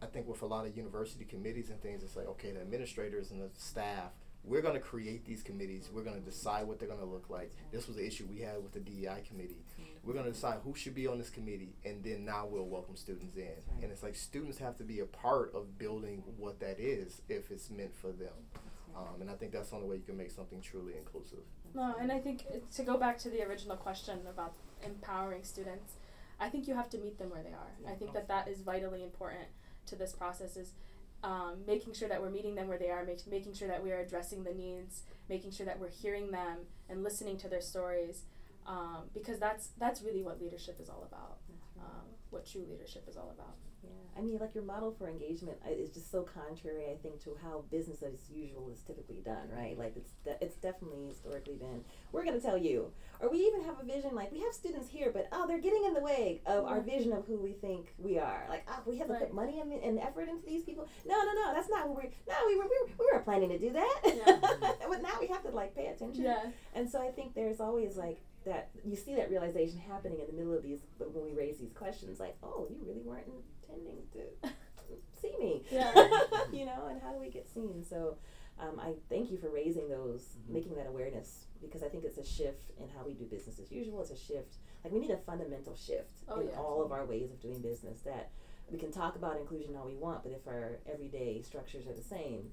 [0.01, 3.31] I think with a lot of university committees and things, it's like okay, the administrators
[3.31, 4.11] and the staff
[4.43, 5.89] we're going to create these committees.
[5.93, 7.51] We're going to decide what they're going to look like.
[7.71, 9.63] This was the issue we had with the DEI committee.
[10.03, 12.97] We're going to decide who should be on this committee, and then now we'll welcome
[12.97, 13.53] students in.
[13.81, 17.51] And it's like students have to be a part of building what that is if
[17.51, 18.33] it's meant for them.
[18.95, 21.39] Um, and I think that's the only way you can make something truly inclusive.
[21.73, 24.53] No, and I think to go back to the original question about
[24.85, 25.93] empowering students,
[26.39, 27.91] I think you have to meet them where they are.
[27.91, 29.47] I think that that is vitally important
[29.87, 30.57] to this process.
[30.57, 30.73] Is
[31.23, 33.91] um, making sure that we're meeting them where they are, make, making sure that we
[33.91, 38.23] are addressing the needs, making sure that we're hearing them and listening to their stories,
[38.67, 41.37] um, because that's that's really what leadership is all about.
[41.79, 43.55] Um, what true leadership is all about.
[43.83, 47.21] Yeah, I mean, like your model for engagement uh, is just so contrary, I think,
[47.23, 49.77] to how business as usual is typically done, right?
[49.77, 51.83] Like it's de- it's definitely historically been.
[52.11, 54.15] We're going to tell you, or we even have a vision.
[54.15, 57.11] Like we have students here, but oh, they're getting in the way of our vision
[57.11, 58.45] of who we think we are.
[58.49, 59.21] Like oh, we have to Right.
[59.23, 60.87] put money and, and effort into these people.
[61.05, 62.11] No, no, no, that's not what we're.
[62.27, 63.99] No, we were we were, we weren't planning to do that.
[64.05, 64.37] Yeah.
[64.89, 66.23] but now we have to like pay attention.
[66.23, 66.43] Yeah.
[66.73, 70.33] And so I think there's always like that you see that realization happening in the
[70.33, 73.27] middle of these when we raise these questions like, oh, you really weren't
[73.67, 74.49] intending to
[75.21, 75.63] see me.
[75.71, 75.93] Yeah.
[76.51, 77.83] you know, and how do we get seen?
[77.87, 78.17] So
[78.59, 82.25] um, I thank you for raising those, making that awareness because I think it's a
[82.25, 84.01] shift in how we do business as usual.
[84.01, 84.55] It's a shift.
[84.83, 86.57] Like we need a fundamental shift Oh, in yeah.
[86.57, 88.31] all of our ways of doing business that
[88.69, 92.01] we can talk about inclusion all we want, but if our everyday structures are the
[92.03, 92.49] same,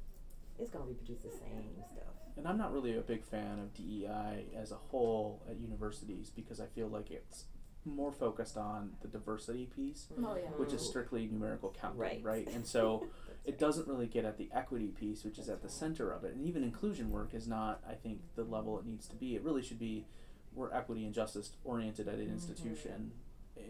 [0.59, 2.15] it's going to reproduce the same stuff.
[2.41, 6.59] And I'm not really a big fan of DEI as a whole at universities because
[6.59, 7.45] I feel like it's
[7.85, 10.49] more focused on the diversity piece, Oh yeah.
[10.57, 12.21] which is strictly numerical counting, Right.
[12.23, 12.49] right?
[12.55, 13.13] And so That's
[13.45, 16.35] it doesn't really get at the equity piece, which is at the center of it.
[16.35, 19.35] And even inclusion work is not, I think, the level it needs to be.
[19.37, 20.07] It really should be
[20.55, 23.13] we're equity and justice oriented at an institution,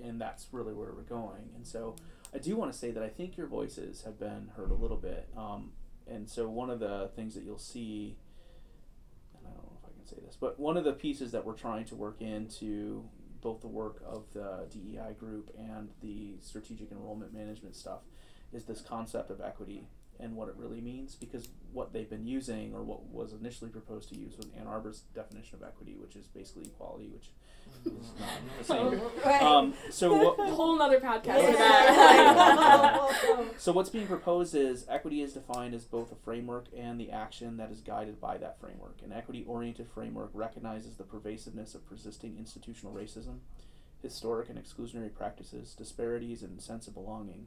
[0.05, 1.51] and that's really where we're going.
[1.57, 1.97] And so
[2.33, 4.97] I do want to say that I think your voices have been heard a little
[4.97, 5.29] bit.
[5.37, 5.73] Um,
[6.07, 8.17] and so one of the things that you'll see,
[9.39, 11.45] and I don't know if I can say this, but one of the pieces that
[11.45, 13.05] we're trying to work into
[13.41, 18.01] both the work of the DEI group and the strategic enrollment management stuff
[18.53, 19.85] is this concept of equity
[20.23, 24.09] and what it really means because what they've been using or what was initially proposed
[24.11, 27.31] to use was Ann Arbor's definition of equity, which is basically equality, which
[27.87, 28.29] is not
[28.59, 29.01] the same.
[29.25, 29.43] Right.
[29.43, 31.47] Um, so what, A whole nother podcast Yeah.
[31.47, 31.53] for
[33.37, 33.55] that.
[33.59, 37.57] So what's being proposed is equity is defined as both a framework and the action
[37.59, 38.99] that is guided by that framework.
[39.05, 43.39] An equity-oriented framework recognizes the pervasiveness of persisting institutional racism,
[44.03, 47.47] historic and exclusionary practices, disparities, and sense of belonging.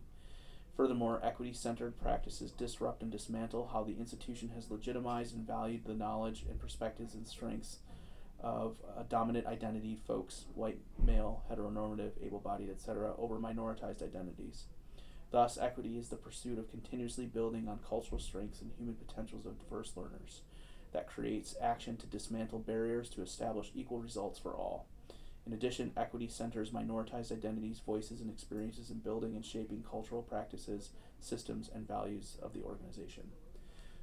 [0.75, 6.45] Furthermore, equity-centered practices disrupt and dismantle how the institution has legitimized and valued the knowledge
[6.49, 7.77] and perspectives and strengths
[8.41, 14.63] of a dominant identity folks, white, male, heteronormative, able-bodied, etc., over minoritized identities.
[15.31, 19.59] Thus, equity is the pursuit of continuously building on cultural strengths and human potentials of
[19.59, 20.41] diverse learners
[20.91, 24.85] that creates action to dismantle barriers to establish equal results for all.
[25.45, 30.91] In addition, equity centers minoritized identities, voices, and experiences in building and shaping cultural practices,
[31.19, 33.23] systems, and values of the organization.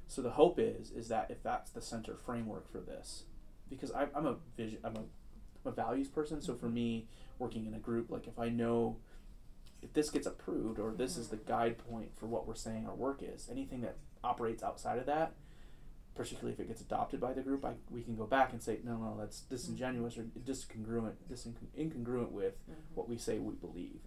[0.07, 3.23] So the hope is is that if that's the center framework for this,
[3.69, 5.07] because I, I'm a vision, I'm a, I'm
[5.65, 6.41] a values person.
[6.41, 6.75] So for mm-hmm.
[6.75, 7.07] me,
[7.39, 8.97] working in a group, like if I know
[9.81, 11.49] if this gets approved or this is the mm-hmm.
[11.49, 15.33] guide point for what we're saying our work is, anything that operates outside of that,
[16.15, 18.79] particularly if it gets adopted by the group, I, we can go back and say,
[18.83, 22.55] no, no, that's disingenuous or discongruent, disincongruent incongruent with
[22.95, 23.99] what we say we believe.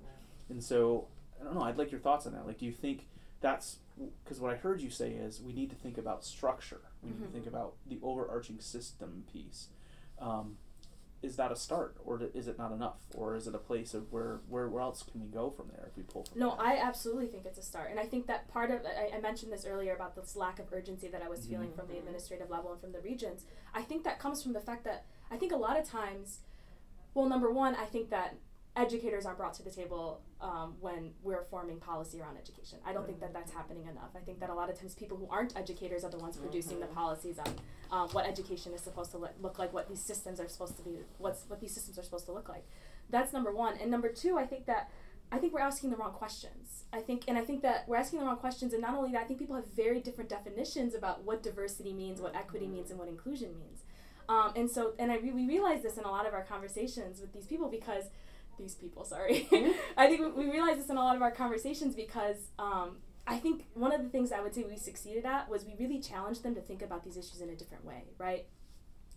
[0.48, 1.08] And so,
[1.40, 2.46] I don't know, I'd like your thoughts on that.
[2.46, 3.08] Like, do you think
[3.40, 3.78] that's
[4.24, 7.20] because what I heard you say is we need to think about structure, we need
[7.20, 7.26] Mhm.
[7.26, 9.68] to think about the overarching system piece.
[10.18, 10.58] Um,
[11.24, 14.12] is that a start, or is it not enough, or is it a place of
[14.12, 16.60] where where, where else can we go from there if we pull from No, that?
[16.60, 17.90] I absolutely think it's a start.
[17.90, 20.66] And I think that part of, I, I mentioned this earlier about this lack of
[20.72, 23.44] urgency that I was feeling from the administrative level and from the regents.
[23.74, 26.40] I think that comes from the fact that I think a lot of times,
[27.14, 28.34] well, number one, I think that
[28.76, 32.78] educators aren't brought to the table um, when we're forming policy around education.
[32.84, 34.10] I don't think that that's happening enough.
[34.16, 36.80] I think that a lot of times people who aren't educators are the ones producing
[36.80, 37.54] the policies on
[37.94, 40.82] um, what education is supposed to look, look like, what these systems are supposed to
[40.82, 42.64] be, what's what these systems are supposed to look like.
[43.08, 43.76] That's number one.
[43.80, 44.90] And number two, I think that
[45.30, 46.84] I think we're asking the wrong questions.
[46.92, 48.72] I think, and I think that we're asking the wrong questions.
[48.72, 52.20] And not only that, I think people have very different definitions about what diversity means,
[52.20, 53.82] what equity means, and what inclusion means.
[54.28, 57.20] Um, and so, and I re- we realize this in a lot of our conversations
[57.20, 58.04] with these people because
[58.58, 59.48] these people, sorry,
[59.96, 62.96] I think we, we realize this in a lot of our conversations because um,
[63.26, 66.00] I think one of the things I would say we succeeded at was we really
[66.00, 68.46] challenged them to think about these issues in a different way, right?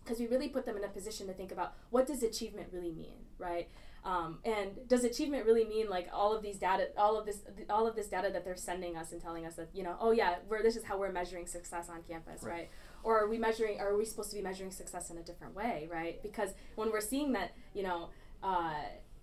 [0.02, 2.92] Because we really put them in a position to think about what does achievement really
[2.92, 3.68] mean, right?
[4.04, 7.86] Um, and does achievement really mean like all of these data, all of this, all
[7.86, 10.36] of this data that they're sending us and telling us that you know, oh yeah,
[10.48, 12.52] we're this is how we're measuring success on campus, right?
[12.52, 12.70] right?
[13.02, 13.80] Or are we measuring?
[13.80, 16.22] Are we supposed to be measuring success in a different way, right?
[16.22, 18.08] Because when we're seeing that, you know.
[18.40, 18.72] Uh,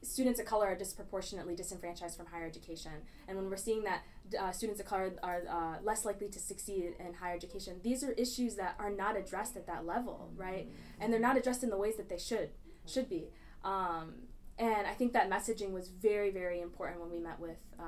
[0.06, 2.92] students of color are disproportionately disenfranchised from higher education.
[3.28, 4.04] And when we're seeing that
[4.40, 8.12] uh, students of color are uh, less likely to succeed in higher education, these are
[8.14, 10.70] issues that are not addressed at that level, right?
[11.00, 12.50] And they're not addressed in the ways that they should
[12.86, 13.30] should be.
[13.64, 14.14] Um,
[14.58, 17.84] and I think that messaging was very, very important when we met with uh,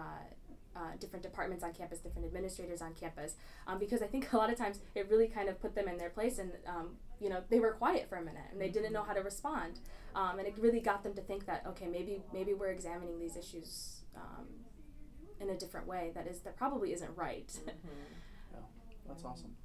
[0.76, 3.36] uh, different departments on campus, different administrators on campus,
[3.68, 5.98] um, because I think a lot of times it really kind of put them in
[5.98, 8.94] their place, and um, you know they were quiet for a minute and they didn't
[8.94, 9.80] know how to respond,
[10.16, 13.36] um, and it really got them to think that okay, maybe maybe we're examining these
[13.36, 14.46] issues um,
[15.40, 17.48] in a different way that is that probably isn't right.
[17.48, 17.70] Mm-hmm.
[18.54, 18.60] yeah,
[19.08, 19.56] that's awesome.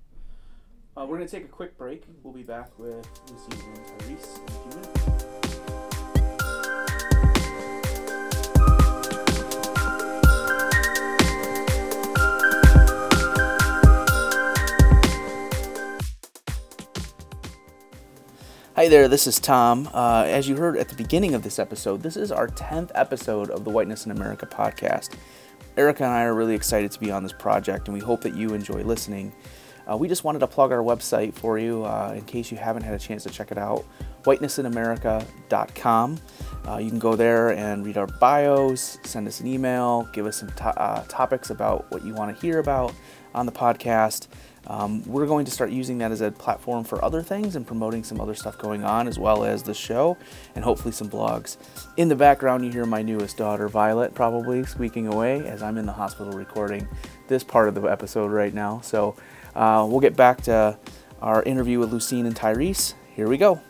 [0.97, 2.05] Uh, we're gonna take a quick break.
[2.23, 6.22] We'll be back with Lucy and Tyrese in a few minutes.
[18.75, 19.87] Hi there, this is Tom.
[19.93, 23.51] Uh, as you heard at the beginning of this episode, this is our 10th episode
[23.51, 25.11] of the Whiteness in America podcast.
[25.77, 28.35] Erica and I are really excited to be on this project, and we hope that
[28.35, 29.31] you enjoy listening.
[29.91, 32.83] Uh, we just wanted to plug our website for you uh, in case you haven't
[32.83, 33.85] had a chance to check it out
[34.23, 36.21] whitenessinamerica.com.
[36.67, 40.37] Uh, you can go there and read our bios, send us an email, give us
[40.39, 42.95] some to- uh, topics about what you want to hear about
[43.35, 44.29] on the podcast.
[44.67, 48.05] Um, we're going to start using that as a platform for other things and promoting
[48.05, 50.17] some other stuff going on, as well as the show
[50.55, 51.57] and hopefully some blogs.
[51.97, 55.87] In the background, you hear my newest daughter, Violet, probably squeaking away as I'm in
[55.87, 56.87] the hospital recording
[57.29, 58.81] this part of the episode right now.
[58.83, 59.17] So
[59.55, 60.79] uh, we'll get back to
[61.21, 62.95] our interview with Lucine and Tyrese.
[63.15, 63.61] Here we go.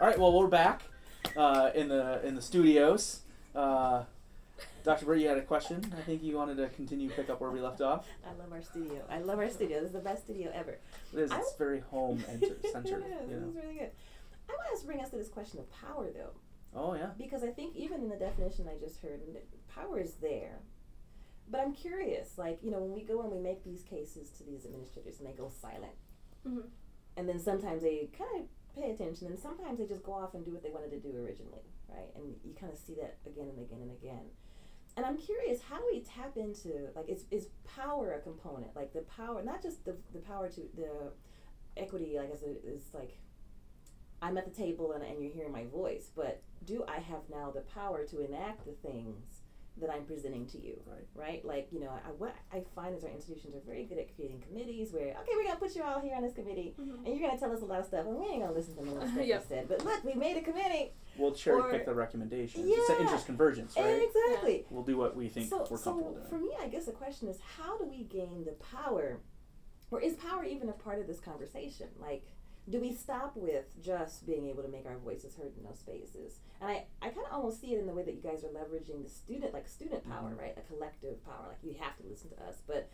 [0.00, 0.82] All right, well, we're back
[1.36, 3.20] uh, in the in the studios.
[3.54, 4.02] Uh,
[4.82, 5.06] Dr.
[5.06, 5.92] Burt, you had a question.
[5.96, 8.06] I think you wanted to continue pick up where we left off.
[8.26, 9.04] I love our studio.
[9.08, 9.78] I love our studio.
[9.78, 10.78] This is the best studio ever.
[11.12, 11.30] It is.
[11.30, 12.58] It's very home centered.
[12.62, 12.74] it is.
[12.74, 13.46] You know?
[13.46, 13.90] This is really good.
[14.48, 16.32] I want to bring us to this question of power, though.
[16.74, 17.10] Oh yeah.
[17.18, 19.20] Because I think even in the definition I just heard,
[19.74, 20.60] power is there.
[21.48, 24.44] But I'm curious, like you know, when we go and we make these cases to
[24.44, 25.92] these administrators and they go silent,
[26.46, 26.66] mm-hmm.
[27.16, 30.44] and then sometimes they kind of pay attention, and sometimes they just go off and
[30.44, 32.08] do what they wanted to do originally, right?
[32.16, 34.30] And you kind of see that again and again and again
[34.96, 38.74] and I'm curious, how do we tap into like is is power a component?
[38.76, 41.12] Like the power, not just the the power to the
[41.76, 43.18] equity, like as is like
[44.20, 47.50] I'm at the table and, and you're hearing my voice, but do I have now
[47.50, 49.41] the power to enact the things
[49.80, 51.06] that I'm presenting to you, right?
[51.14, 51.44] Right?
[51.44, 54.42] Like you know, I, what I find is our institutions are very good at creating
[54.46, 57.04] committees where okay, we're gonna put you all here on this committee, mm-hmm.
[57.04, 58.84] and you're gonna tell us a lot of stuff, and we ain't gonna listen to
[58.84, 59.26] the stuff yep.
[59.26, 59.68] you said.
[59.68, 60.92] But look, we made a committee.
[61.16, 62.66] We'll cherry or, pick the recommendations.
[62.66, 64.02] Yeah, it's an interest convergence, right?
[64.02, 64.58] Exactly.
[64.58, 64.66] Yeah.
[64.70, 66.28] We'll do what we think so, we're comfortable so doing.
[66.28, 69.20] For me, I guess the question is, how do we gain the power,
[69.90, 71.88] or is power even a part of this conversation?
[71.98, 72.24] Like
[72.68, 76.38] do we stop with just being able to make our voices heard in those spaces?
[76.60, 78.48] And I, I kind of almost see it in the way that you guys are
[78.48, 80.40] leveraging the student, like student power, mm-hmm.
[80.40, 80.56] right?
[80.56, 82.62] A collective power, like you have to listen to us.
[82.66, 82.88] But,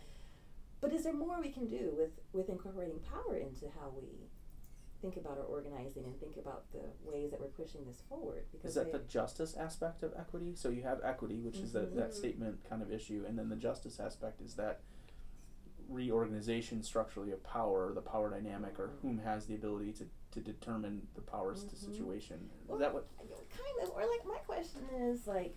[0.81, 4.29] but is there more we can do with with incorporating power into how we
[5.03, 8.45] think about our organizing and think about the ways that we're pushing this forward?
[8.53, 10.55] Because is that the justice aspect of equity?
[10.55, 11.65] So you have equity, which mm-hmm.
[11.65, 14.81] is that that statement kind of issue, and then the justice aspect is that
[15.89, 21.03] reorganization structurally of power, the power dynamic, or whom has the ability to, to determine
[21.15, 21.71] the powers mm-hmm.
[21.71, 22.37] to situation.
[22.63, 23.07] Is well, that what?
[23.19, 25.57] Kind of, or like my question is like,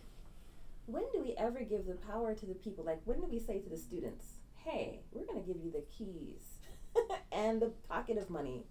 [0.86, 2.84] when do we ever give the power to the people?
[2.84, 5.84] Like, when do we say to the students, "Hey, we're going to give you the
[5.96, 6.60] keys
[7.32, 8.66] and the pocket of money,"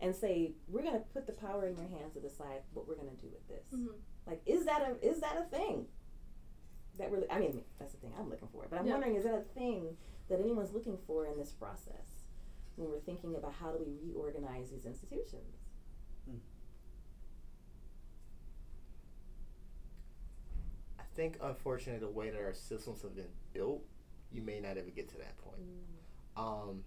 [0.00, 2.96] and say, "We're going to put the power in your hands to decide what we're
[2.96, 3.94] going to do with this." Mm-hmm.
[4.26, 5.86] Like, is that a is that a thing?
[6.98, 8.66] That really, I mean, that's the thing I'm looking for.
[8.70, 8.92] But I'm yeah.
[8.92, 9.96] wondering, is that a thing
[10.28, 12.24] that anyone's looking for in this process
[12.76, 15.58] when we're thinking about how do we reorganize these institutions.
[16.28, 16.36] Hmm.
[20.98, 23.84] I think, unfortunately, the way that our systems have been built,
[24.32, 25.60] you may not ever get to that point.
[26.36, 26.42] Mm.
[26.42, 26.84] Um,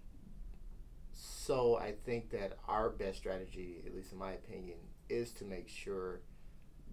[1.12, 4.76] so I think that our best strategy, at least in my opinion,
[5.08, 6.20] is to make sure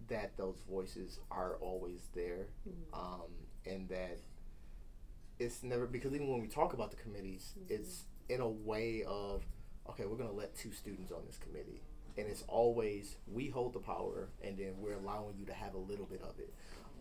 [0.08, 2.98] that those voices are always there, mm.
[2.98, 3.28] um,
[3.66, 4.18] and that
[5.38, 7.74] it's never because even when we talk about the committees, mm-hmm.
[7.74, 9.44] it's in a way of
[9.90, 11.82] okay, we're going to let two students on this committee,
[12.16, 15.78] and it's always we hold the power, and then we're allowing you to have a
[15.78, 16.52] little bit of it.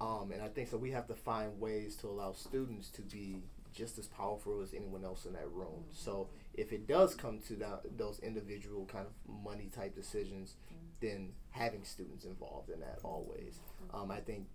[0.02, 0.78] Um, and I think so.
[0.78, 5.04] We have to find ways to allow students to be just as powerful as anyone
[5.04, 5.84] else in that room.
[5.92, 10.56] So if it does come to that, those individual kind of money type decisions,
[11.02, 13.60] then having students involved in that always.
[13.94, 14.48] Um, I think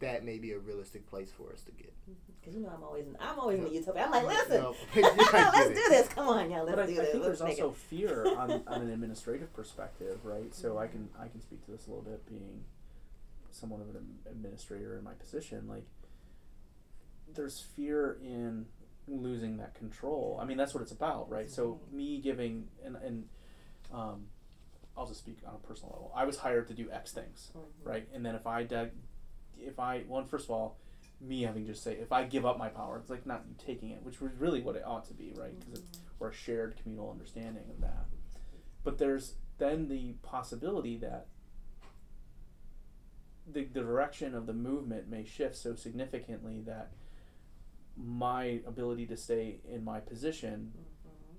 [0.00, 1.92] that may be a realistic place for us to get.
[2.40, 4.02] Because you know I'm always in, I'm always in the utopia.
[4.04, 5.02] I'm like, listen, No, yeah,
[5.54, 6.08] let's do this.
[6.08, 7.12] Come on, yeah, let's but I, do I this.
[7.12, 7.76] think let's there's make also it.
[7.76, 10.54] fear on, on an administrative perspective, right?
[10.54, 12.64] So I can I can speak to this a little bit, being
[13.50, 15.68] someone of an administrator in my position.
[15.68, 15.84] Like,
[17.34, 18.66] there's fear in
[19.06, 20.38] losing that control.
[20.40, 21.50] I mean, that's what it's about, right?
[21.50, 23.24] So me giving and and
[23.92, 24.26] um,
[24.96, 26.12] I'll just speak on a personal level.
[26.14, 27.60] I was hired to do X things, Mhm.
[27.84, 28.08] right?
[28.14, 28.90] And then if I dug,
[29.58, 30.78] if I one first of all,
[31.20, 33.90] me having just say if I give up my power, it's like not you taking
[33.90, 35.58] it, which was really what it ought to be, right?
[35.58, 38.06] Because it's or a shared communal understanding of that.
[38.82, 41.26] But there's then the possibility that
[43.50, 46.92] the, the direction of the movement may shift so significantly that
[47.96, 50.72] my ability to stay in my position
[51.06, 51.36] Mhm.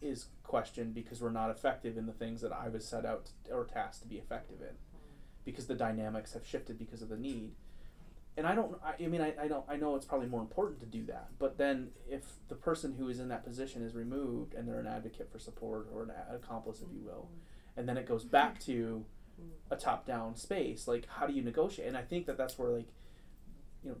[0.00, 3.52] is questioned because we're not effective in the things that I was set out to,
[3.52, 4.74] or tasked to be effective in
[5.46, 7.52] because the dynamics have shifted because of the need.
[8.36, 10.80] And I don't, I, I mean, I, I don't, I know it's probably more important
[10.80, 11.28] to do that.
[11.38, 14.86] But then if the person who is in that position is removed and they're an
[14.86, 17.30] advocate for support or an accomplice, if you will,
[17.78, 19.06] and then it goes back to
[19.70, 21.88] a top down space, like how do you negotiate?
[21.88, 22.88] And I think that that's where, like,
[23.82, 23.96] you know,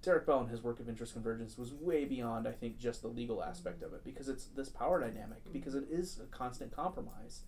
[0.00, 3.08] Derek Bell and his work of interest convergence was way beyond, I think, just the
[3.08, 7.42] legal aspect of it because it's this power dynamic, because it is a constant compromise.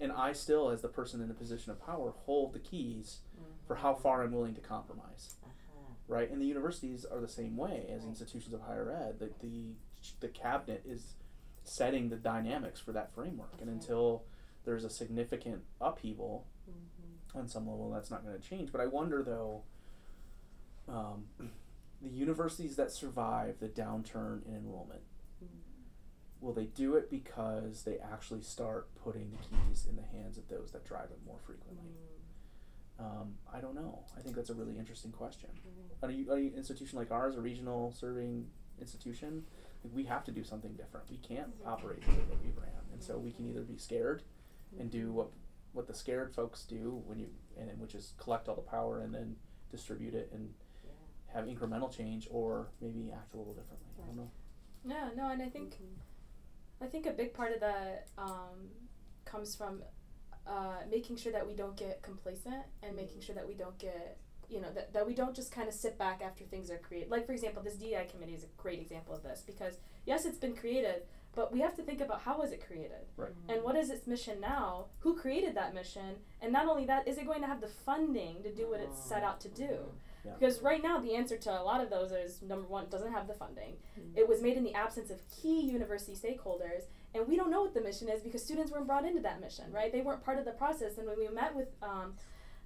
[0.00, 3.18] And I still, as the person in a position of power, hold the keys
[3.66, 5.94] for how far I'm willing to compromise, Uh-huh.
[6.08, 6.30] right?
[6.30, 9.18] And the universities are the same way as institutions of higher ed.
[9.18, 9.74] The, the,
[10.20, 11.14] the cabinet is
[11.64, 13.54] setting the dynamics for that framework.
[13.60, 14.24] And until
[14.64, 16.46] there's a significant upheaval
[17.34, 18.72] on some level, that's not going to change.
[18.72, 19.62] But I wonder, though,
[20.88, 21.24] um,
[22.02, 25.02] the universities that survive the downturn in enrollment,
[26.40, 30.48] will they do it because they actually start putting the keys in the hands of
[30.48, 31.84] those that drive it more frequently?
[32.98, 33.04] Mm.
[33.04, 34.04] Um, I don't know.
[34.16, 35.48] I think that's a really interesting question.
[36.02, 38.46] Are you, are you an institution like ours, a regional serving
[38.78, 39.44] institution?
[39.82, 41.10] Like, we have to do something different.
[41.10, 41.68] We can't mm-hmm.
[41.68, 44.22] operate the way that we ran, and so we can either be scared
[44.78, 45.14] and do mm-hmm.
[45.14, 45.28] what
[45.72, 49.14] what the scared folks do when you and which is collect all the power and
[49.14, 49.36] then
[49.70, 50.52] distribute it and
[51.32, 53.88] have incremental change, or maybe act a little differently.
[54.02, 54.30] I don't know.
[54.84, 56.00] Yeah, no, and I think mm-hmm.
[56.82, 58.70] I think a big part of that um,
[59.24, 59.82] comes from
[60.46, 64.18] uh, making sure that we don't get complacent and making sure that we don't get
[64.48, 67.08] you know that, that we don't just kind of sit back after things are created
[67.08, 69.74] like for example this DEI committee is a great example of this because
[70.06, 71.02] yes it's been created
[71.34, 73.06] but we have to think about how was it created?
[73.16, 73.30] Right.
[73.48, 74.86] and what is its mission now?
[75.00, 76.16] Who created that mission?
[76.40, 78.98] And not only that is it going to have the funding to do what it's
[78.98, 79.78] set out to do
[80.24, 80.32] Yeah.
[80.38, 83.26] because right now the answer to a lot of those is number one doesn't have
[83.26, 83.74] the funding.
[84.14, 86.82] It was made in the absence of key university stakeholders
[87.14, 89.64] and we don't know what the mission is because students weren't brought into that mission
[89.72, 89.90] right?
[89.92, 92.14] They weren't part of the process and when we met with um,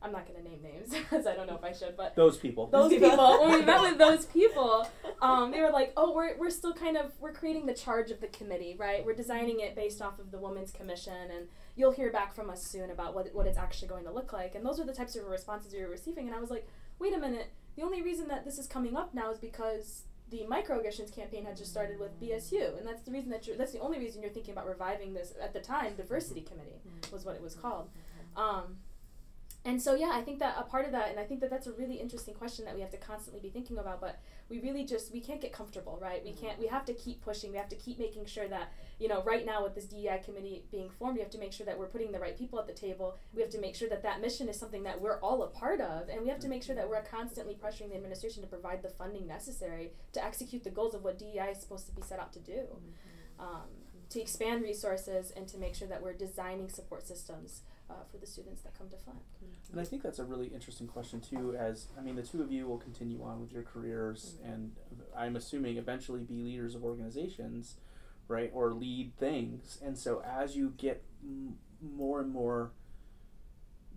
[0.02, 2.36] i'm not going to name names because i don't know if i should but Those
[2.36, 2.66] people.
[2.66, 3.40] those people.
[3.40, 4.86] When we met with those people
[5.22, 8.20] um, they were like oh we're, we're still kind of we're creating the charge of
[8.20, 9.04] the committee right?
[9.06, 11.46] We're designing it based off of the women's commission and
[11.76, 14.54] you'll hear back from us soon about what, what it's actually going to look like
[14.54, 16.66] and those are the types of responses we were receiving and i was like
[16.98, 20.46] wait a minute the only reason that this is coming up now is because the
[20.50, 23.80] microaggressions campaign had just started with bsu and that's the reason that you're that's the
[23.80, 26.80] only reason you're thinking about reviving this at the time diversity committee
[27.12, 27.88] was what it was called.
[28.36, 28.76] Um,
[29.64, 31.66] and so yeah i think that a part of that and i think that that's
[31.66, 34.84] a really interesting question that we have to constantly be thinking about but we really
[34.84, 36.22] just we can't get comfortable right?
[36.24, 37.50] We can't we have to keep pushing.
[37.50, 40.64] We have to keep making sure that you know right now with this dei committee
[40.70, 42.72] being formed we have to make sure that we're putting the right people at the
[42.72, 43.16] table.
[43.34, 45.80] We have to make sure that that mission is something that we're all a part
[45.80, 48.82] of and we have to make sure that we're constantly pressuring the administration to provide
[48.82, 52.18] the funding necessary to execute the goals of what dei is supposed to be set
[52.18, 52.62] out to do.
[53.38, 53.68] Um,
[54.10, 58.26] to expand resources and to make sure that we're designing support systems uh, for the
[58.26, 59.18] students that come to Flint.
[59.72, 61.56] And I think that's a really interesting question too.
[61.56, 64.72] As I mean, the two of you will continue on with your careers, and
[65.16, 67.76] I'm assuming eventually be leaders of organizations,
[68.28, 69.78] right, or lead things.
[69.84, 72.72] And so, as you get m- more and more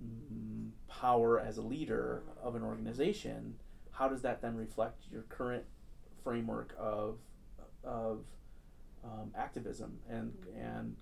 [0.04, 3.56] mm, power as a leader of an organization,
[3.92, 5.64] how does that then reflect your current
[6.24, 7.20] framework of
[7.84, 8.26] of
[9.04, 10.96] um, activism and and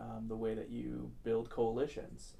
[0.00, 2.34] um, the way that you build coalitions?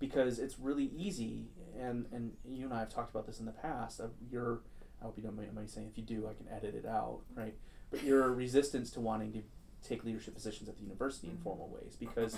[0.00, 1.46] because it's really easy
[1.80, 4.60] and and you and I have talked about this in the past of your
[5.00, 7.20] I hope you don't mind me saying if you do I can edit it out
[7.34, 7.54] right?
[7.90, 9.42] But your resistance to wanting to
[9.86, 11.96] take leadership positions at the university in formal ways.
[11.98, 12.36] Because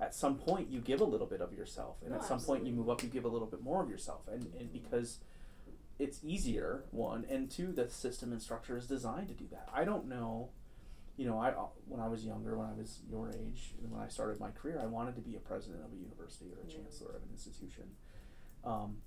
[0.00, 2.66] at some point you give a little bit of yourself, and No, at some point
[2.66, 5.18] you move up, you give a little bit more of yourself, and, and because
[5.98, 9.68] it's easier one and two the system and structure is designed to do that.
[9.72, 10.50] I don't know
[11.16, 11.50] you know i
[11.86, 14.78] when i was younger when i was your age and when i started my career
[14.82, 16.78] i wanted to be a president of a university or a Yeah.
[16.82, 17.84] chancellor of an institution
[18.64, 18.98] um,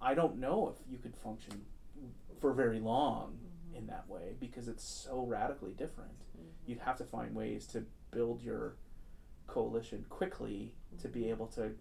[0.00, 1.64] i don't know if you could function
[2.40, 3.38] for very long
[3.72, 3.76] Mhm.
[3.76, 6.50] in that way because it's so radically different Mhm.
[6.66, 8.76] you'd have to find ways to build your
[9.46, 11.76] coalition quickly to be able to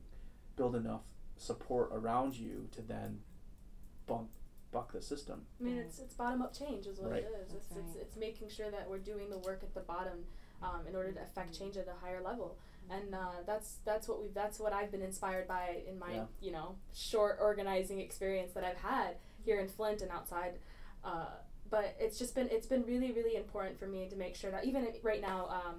[0.56, 1.04] build enough
[1.38, 3.24] support around you to then
[4.06, 4.30] bump
[4.74, 5.46] buck the system.
[5.60, 7.24] I mean, it's it's bottom up change is what Right.
[7.24, 7.54] it is.
[7.54, 8.02] It's, it's right.
[8.02, 10.26] it's making sure that we're doing the work at the bottom
[10.62, 12.58] um, in order to affect change at a higher level,
[12.90, 16.26] and uh, that's that's what we've that's what I've been inspired by in my Yeah.
[16.42, 19.16] you know short organizing experience that I've had
[19.46, 20.56] here in Flint and outside.
[21.06, 21.28] Uh,
[21.70, 24.66] but it's just been it's been really really important for me to make sure that
[24.66, 25.48] even right now.
[25.48, 25.76] Um,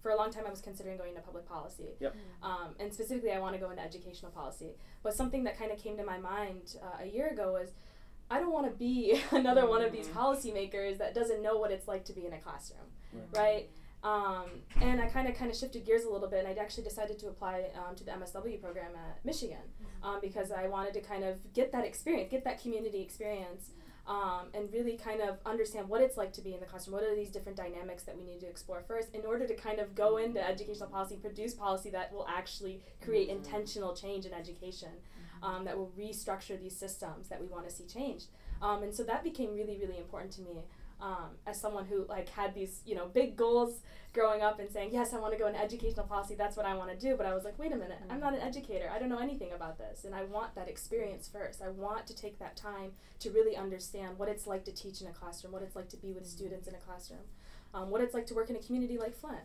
[0.00, 2.14] for a long time, I was considering going into public policy, Yep.
[2.44, 4.76] um, and specifically, I want to go into educational policy.
[5.02, 7.70] But something that kind of came to my mind uh, a year ago was
[8.30, 10.12] I don't want to be another one of these Mhm.
[10.14, 12.80] policymakers that doesn't know what it's like to be in a classroom,
[13.32, 13.68] Right.
[14.04, 14.44] Um,
[14.80, 17.18] and I kind of kind of shifted gears a little bit, and I actually decided
[17.18, 19.58] to apply um, to the MSW program at Michigan
[20.04, 23.70] um, because I wanted to kind of get that experience, get that community experience,
[24.06, 26.94] um, and really kind of understand what it's like to be in the classroom.
[26.94, 29.80] What are these different dynamics that we need to explore first in order to kind
[29.80, 34.90] of go into educational policy, produce policy that will actually create intentional change in education,
[35.42, 38.26] um, that will restructure these systems that we want to see changed.
[38.60, 40.62] Um, and so that became really, really important to me.
[41.00, 43.82] Um, as someone who like had these you know big goals
[44.12, 46.74] growing up and saying yes I want to go into educational policy that's what I
[46.74, 48.98] want to do but I was like wait a minute I'm not an educator I
[48.98, 52.40] don't know anything about this and I want that experience first I want to take
[52.40, 55.76] that time to really understand what it's like to teach in a classroom what it's
[55.76, 57.20] like to be with students in a classroom
[57.74, 59.38] um, what it's like to work in a community like Flint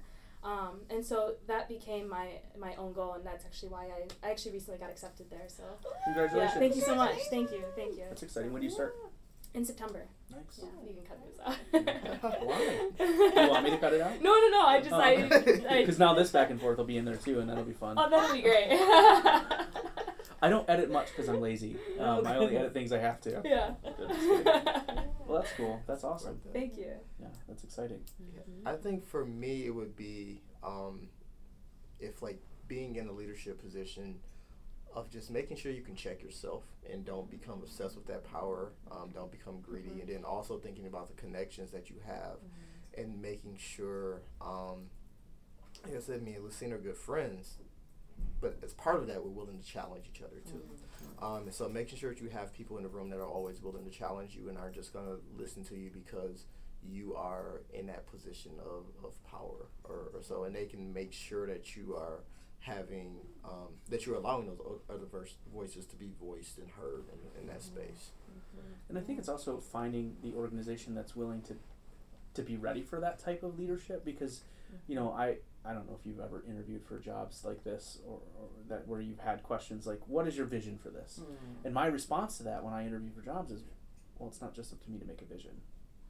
[0.44, 2.28] um, and so that became my
[2.58, 5.64] my own goal and that's actually why I, I actually recently got accepted there so
[6.06, 6.54] Congratulations.
[6.54, 8.52] yeah thank you so much thank you thank you That's exciting.
[8.54, 8.96] When do you start?
[9.54, 10.62] in September Nice.
[10.62, 12.90] yeah you can cut this out Why?
[13.44, 14.20] You want me to cut it out?
[14.22, 16.98] no no no I just Oh, I Because now this back and forth will be
[16.98, 17.96] in there too, and that'll be fun.
[18.00, 18.68] oh that'll be great
[20.42, 21.78] I don't edit much because I'm lazy.
[22.00, 23.42] Um, I only edit things I have to.
[23.46, 25.04] yeah
[25.34, 25.82] Well, that's cool.
[25.88, 26.40] That's awesome.
[26.52, 28.04] thank you Yeah, that's exciting.
[28.22, 28.68] Mhm.
[28.68, 31.10] I think for me, it would be um,
[32.00, 34.20] if like being in a leadership position
[34.94, 38.74] of just making sure you can check yourself and don't become obsessed with that power,
[38.92, 42.38] um, don't become greedy, and then also thinking about the connections that you have
[42.96, 44.92] and making sure, um,
[45.84, 47.58] like I said, me and Lucina are good friends,
[48.40, 50.62] but as part of that, we're willing to challenge each other too.
[51.22, 53.62] Um, and so making sure that you have people in the room that are always
[53.62, 56.46] willing to challenge you and aren't just going to listen to you because
[56.86, 60.44] you are in that position of, of power or, or so.
[60.44, 62.24] And they can make sure that you are
[62.60, 65.06] having, um, that you're allowing those other
[65.54, 68.12] voices to be voiced and heard in, in that space.
[68.90, 71.56] And I think it's also finding the organization that's willing to
[72.34, 74.42] to be ready for that type of leadership because
[74.88, 78.16] you know I I don't know if you've ever interviewed for jobs like this or,
[78.40, 81.66] or that where you've had questions like what is your vision for this Mhm.
[81.66, 83.64] and my response to that when I interview for jobs is
[84.18, 85.62] well it's not just up to me to make a vision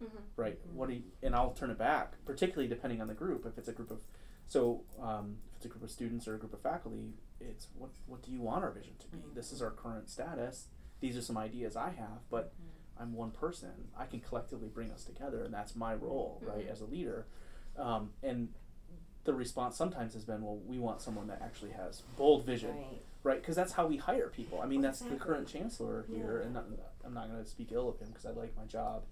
[0.04, 0.18] mm-hmm.
[0.36, 3.58] right what do you, and I'll turn it back particularly depending on the group if
[3.58, 3.99] it's a group of
[4.47, 7.91] so um, if it's a group of students or a group of faculty it's what
[8.08, 9.36] what do you want our vision to be Mhm.
[9.36, 10.68] this is our current status
[10.99, 12.54] these are some ideas I have but
[12.95, 13.89] I'm one person.
[13.97, 16.72] I can collectively bring us together, and that's my role, right, Mhm.
[16.72, 17.26] as a leader.
[17.76, 18.54] Um, and
[19.26, 23.02] the response sometimes has been, well, we want someone that actually has bold vision, Right.
[23.24, 23.42] right?
[23.42, 24.62] Because that's how we hire people.
[24.62, 26.46] I mean, that's the current chancellor here, Yeah.
[26.46, 26.66] and not,
[27.06, 29.04] I'm not going to speak ill of him because I like my job.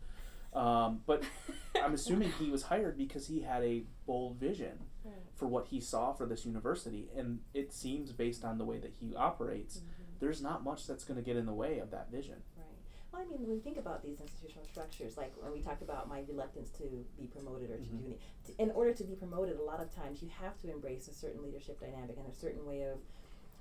[0.54, 1.24] Um, but
[1.82, 5.16] I'm assuming he was hired because he had a bold vision Right.
[5.34, 8.92] for what he saw for this university, and it seems based on the way that
[9.00, 10.20] he operates, Mhm.
[10.20, 12.44] there's not much that's going to get in the way of that vision.
[13.14, 13.20] Right.
[13.20, 16.08] Well, I mean, when we think about these institutional structures, like when we talked about
[16.08, 18.00] my reluctance to be promoted or to Mhm.
[18.00, 20.72] do any, to, in order to be promoted, a lot of times you have to
[20.72, 23.00] embrace a certain leadership dynamic and a certain way of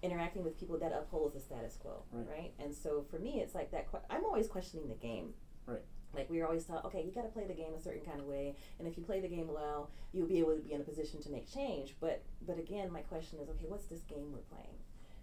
[0.03, 2.55] interacting with people that upholds the status quo, Right.
[2.59, 3.91] And so for me, it's like that.
[3.91, 5.35] que- I'm always questioning the game.
[5.67, 5.83] Right.
[6.15, 8.19] Like we were always taught, okay, you got to play the game a certain kind
[8.19, 10.81] of way, and if you play the game well, you'll be able to be in
[10.81, 11.97] a position to make change.
[12.01, 14.79] But but again, my question is, okay, what's this game we're playing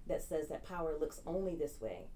[0.05, 2.07] that says that power looks only this way,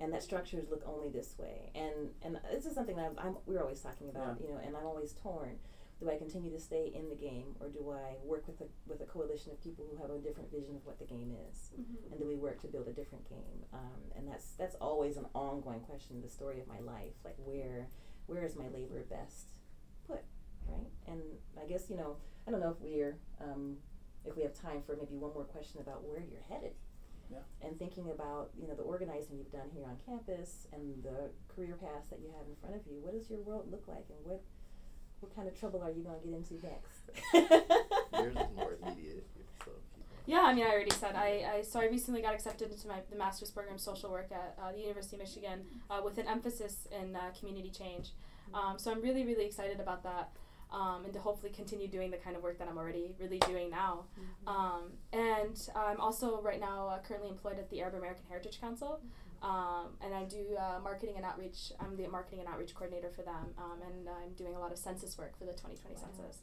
[0.00, 1.70] and that structures look only this way?
[1.74, 4.76] And and this is something that I'm, I'm we're always talking about, you know, and
[4.76, 5.58] I'm always torn.
[6.00, 9.00] Do I continue to stay in the game, or do I work with a with
[9.00, 11.70] a coalition of people who have a different vision of what the game is?
[11.78, 12.10] Mhm.
[12.10, 13.64] and do we work to build a different game?
[13.72, 16.20] Um, and that's that's always an ongoing question.
[16.20, 17.88] The story of my life, like where
[18.26, 19.50] where is my labor best
[20.08, 20.22] put,
[20.66, 20.90] right?
[21.06, 21.22] And
[21.60, 22.16] I guess you know
[22.48, 23.76] I don't know if we're um,
[24.24, 26.72] if we have time for maybe one more question about where you're headed.
[27.30, 27.38] Yeah.
[27.66, 31.76] And thinking about you know the organizing you've done here on campus and the career
[31.80, 33.00] paths that you have in front of you.
[33.00, 34.42] What does your world look like, and what
[35.20, 37.02] what kind of trouble are you going to get into next?
[38.12, 39.24] Yours is more immediate.
[39.64, 40.26] So keep going.
[40.26, 43.00] Yeah, I mean, I already said I, I so I recently got accepted into my
[43.10, 46.86] the master's program social work at uh, the University of Michigan uh, with an emphasis
[46.90, 48.10] in uh, community change.
[48.52, 50.30] Um, so I'm really really excited about that,
[50.72, 53.70] um, and to hopefully continue doing the kind of work that I'm already really doing
[53.70, 54.04] now.
[54.46, 59.00] Um, and I'm also right now uh, currently employed at the Arab American Heritage Council,
[59.42, 61.72] um, and I do uh, marketing and outreach.
[61.80, 64.78] I'm the marketing and outreach coordinator for them, um, and I'm doing a lot of
[64.78, 66.00] census work for the 2020 Wow.
[66.00, 66.38] census.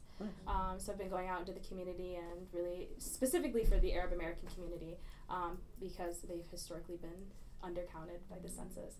[0.46, 4.12] Um, so I've been going out into the community and really specifically for the Arab
[4.12, 4.98] American community
[5.30, 7.24] um, because they've historically been
[7.64, 8.94] undercounted by the census.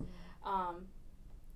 [0.44, 0.86] Um,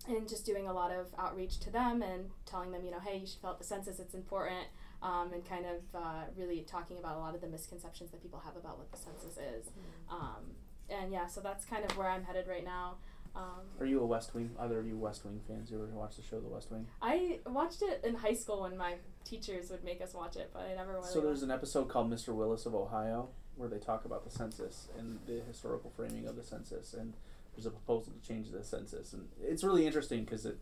[0.08, 3.18] and just doing a lot of outreach to them and telling them, you know, hey,
[3.18, 4.66] you should fill out the census, it's important,
[5.02, 8.40] um, and kind of uh, really talking about a lot of the misconceptions that people
[8.44, 9.70] have about what the census is.
[10.10, 10.54] Um,
[10.90, 12.96] and yeah, so that's kind of where I'm headed right now.
[13.36, 14.50] Um, Are you a West Wing?
[14.60, 15.70] Either of you West Wing fans?
[15.70, 16.86] You ever watch the show The West Wing?
[17.02, 18.94] I watched it in high school when my
[19.24, 22.10] teachers would make us watch it, but I never really So there's an episode called
[22.10, 22.28] Mr.
[22.28, 26.42] Willis of Ohio where they talk about the census and the historical framing of the
[26.42, 27.14] census, and
[27.54, 30.58] there's a proposal to change the census, and it's really interesting because it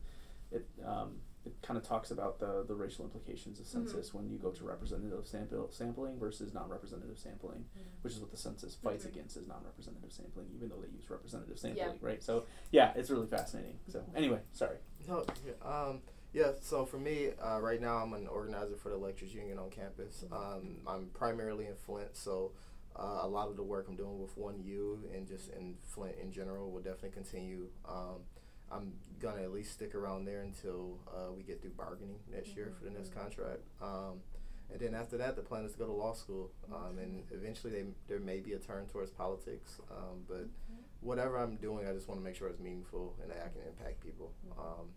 [0.51, 3.71] it um, it kind of talks about the the racial implications of Mhm.
[3.71, 7.65] census when you go to representative sample sampling versus non-representative sampling,
[8.03, 9.09] which is what the census fights Mhm.
[9.09, 11.61] against is non-representative sampling, even though they use representative Yeah.
[11.87, 12.23] sampling, right?
[12.23, 13.79] So yeah, it's really fascinating.
[13.89, 14.77] So anyway, sorry.
[15.09, 15.55] No, yeah,
[15.89, 16.53] um, yeah.
[16.61, 20.25] So for me, uh, right now, I'm an organizer for the lecturers union on campus.
[20.31, 22.53] Um, I'm primarily in Flint, so
[22.97, 26.17] uh, a lot of the work I'm doing with One U and just in Flint
[26.21, 27.69] in general will definitely continue.
[27.89, 28.21] Um,
[28.71, 32.73] I'm gonna at least stick around there until uh, we get through bargaining next year
[32.77, 33.61] for the next contract.
[33.83, 34.21] Um,
[34.71, 37.73] and then after that, the plan is to go to law school, um, and eventually
[37.73, 39.81] they, there may be a turn towards politics.
[39.91, 40.49] Um, but
[41.01, 43.61] whatever I'm doing, I just want to make sure it's meaningful and that I can
[43.69, 44.33] impact people.
[44.59, 44.89] Um,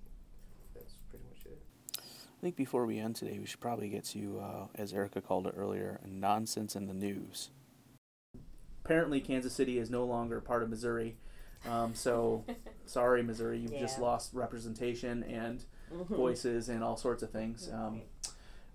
[0.73, 1.61] that's pretty much it.
[1.97, 5.47] I think before we end today, we should probably get to, uh, as Erica called
[5.47, 7.49] it earlier, nonsense in the news.
[8.85, 11.15] Apparently, Kansas City is no longer part of Missouri.
[11.67, 12.45] Um, so,
[12.85, 16.15] sorry, Missouri, you've just lost representation and Mhm.
[16.15, 17.67] voices and all sorts of things.
[17.73, 18.01] Um,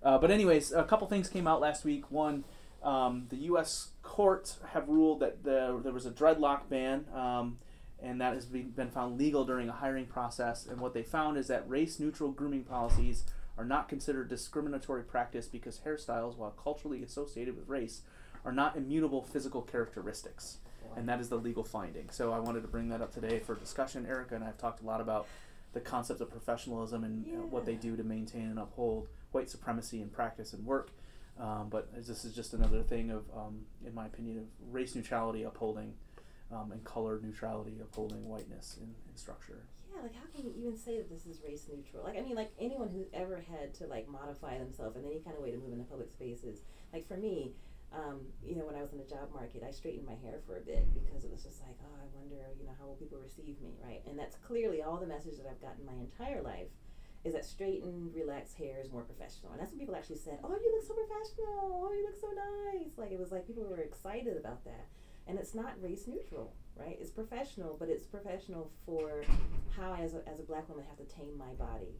[0.03, 2.11] uh, but, anyways, a couple things came out last week.
[2.11, 2.43] One,
[2.83, 3.91] um, the U.S.
[4.03, 7.59] court have ruled that the, there was a dreadlock ban, um,
[8.01, 10.65] and that has been, been found legal during a hiring process.
[10.65, 13.23] And what they found is that race neutral grooming policies
[13.57, 18.01] are not considered discriminatory practice because hairstyles, while culturally associated with race,
[18.45, 20.57] are not immutable physical characteristics.
[20.95, 22.09] And that is the legal finding.
[22.09, 24.05] So I wanted to bring that up today for discussion.
[24.05, 25.25] Erica and I have talked a lot about
[25.73, 30.01] the concept of professionalism and uh, what they do to maintain and uphold white supremacy
[30.01, 30.91] in practice and work.
[31.39, 35.43] Um, but this is just another thing of, um, in my opinion, of race neutrality
[35.43, 35.93] upholding
[36.51, 39.63] um, and color neutrality upholding whiteness in, in structure.
[39.93, 42.03] Yeah, like how can you even say that this is race neutral?
[42.03, 45.37] Like I mean, like anyone who's ever had to like modify themselves in any kind
[45.37, 46.59] of way to move into public spaces.
[46.93, 47.53] Like for me,
[47.91, 50.57] um, you know, when I was in the job market, I straightened my hair for
[50.57, 53.19] a bit because it was just like, oh, I wonder, you know, how will people
[53.19, 54.01] receive me, right?
[54.07, 56.71] And that's clearly all the message that I've gotten my entire life
[57.23, 59.51] is that straightened, relaxed hair is more professional.
[59.51, 61.83] And that's when people actually said, oh, you look so professional.
[61.83, 62.97] Oh, you look so nice.
[62.97, 64.87] Like it was like people were excited about that.
[65.27, 66.97] And it's not race neutral, right?
[66.99, 69.23] It's professional, but it's professional for
[69.75, 71.99] how I, as a, as a black woman, have to tame my body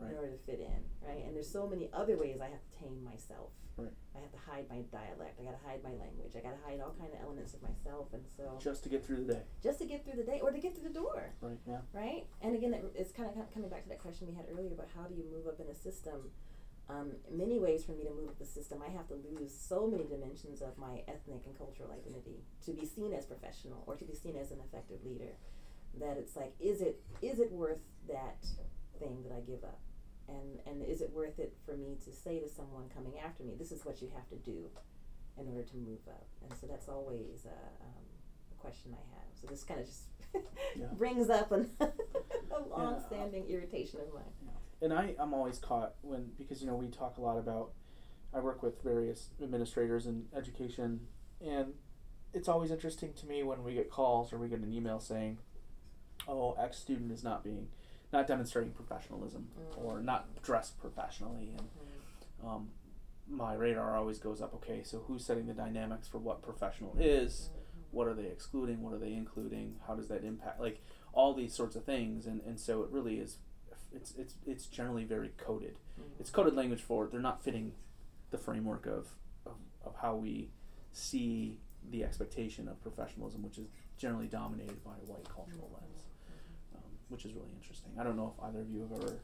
[0.00, 0.12] Right.
[0.12, 1.24] in order to fit in, right?
[1.26, 3.50] And there's so many other ways I have to tame myself.
[3.76, 3.92] Right.
[4.16, 5.38] I have to hide my dialect.
[5.40, 6.32] I got to hide my language.
[6.36, 9.04] I got to hide all kind of elements of myself, and so Just to get
[9.04, 9.42] through the day.
[9.62, 11.80] just to get through the day or to get through the door, Right, yeah.
[11.92, 12.26] right?
[12.42, 14.88] And again, it, it's kind of coming back to that question we had earlier about
[14.96, 16.30] how do you move up in a system.
[16.88, 19.86] Um, many ways, for me to move up the system, I have to lose so
[19.86, 24.04] many dimensions of my ethnic and cultural identity to be seen as professional or to
[24.04, 25.36] be seen as an effective leader.
[26.00, 27.78] That it's like, is it is it worth
[28.08, 28.44] that
[28.98, 29.78] thing that I give up?
[30.30, 33.54] And and is it worth it for me to say to someone coming after me,
[33.58, 34.68] this is what you have to do
[35.38, 36.26] in order to move up?
[36.42, 38.04] And so that's always a, um,
[38.52, 39.28] a question I have.
[39.40, 40.02] So this kind of just
[40.78, 40.86] Yeah.
[40.98, 44.54] brings up an, a long-standing irritation of mine.
[44.82, 47.72] and I, I'm always caught when because you know we talk a lot about
[48.32, 51.00] I work with various administrators in education
[51.40, 51.72] and
[52.32, 55.38] it's always interesting to me when we get calls or we get an email saying
[56.28, 57.66] oh X student is not being
[58.12, 59.84] not demonstrating professionalism Mm.
[59.84, 61.54] or not dressed professionally.
[61.56, 61.68] And
[62.48, 62.70] um,
[63.28, 67.50] my radar always goes up okay so who's setting the dynamics for what professional is?
[67.92, 68.82] What are they excluding?
[68.82, 69.76] What are they including?
[69.86, 70.80] How does that impact like
[71.12, 72.26] all these sorts of things.
[72.26, 73.38] And, and so it really is
[73.92, 75.76] it's it's it's generally very coded.
[76.00, 76.04] Mhm.
[76.20, 77.72] it's coded language for they're not fitting
[78.30, 79.08] the framework of,
[79.44, 79.54] of,
[79.84, 80.50] of how we
[80.92, 81.58] see
[81.90, 86.04] the expectation of professionalism, which is generally dominated by a white cultural lens,
[87.10, 87.92] which is really interesting.
[87.98, 89.16] I don't know if either of you have ever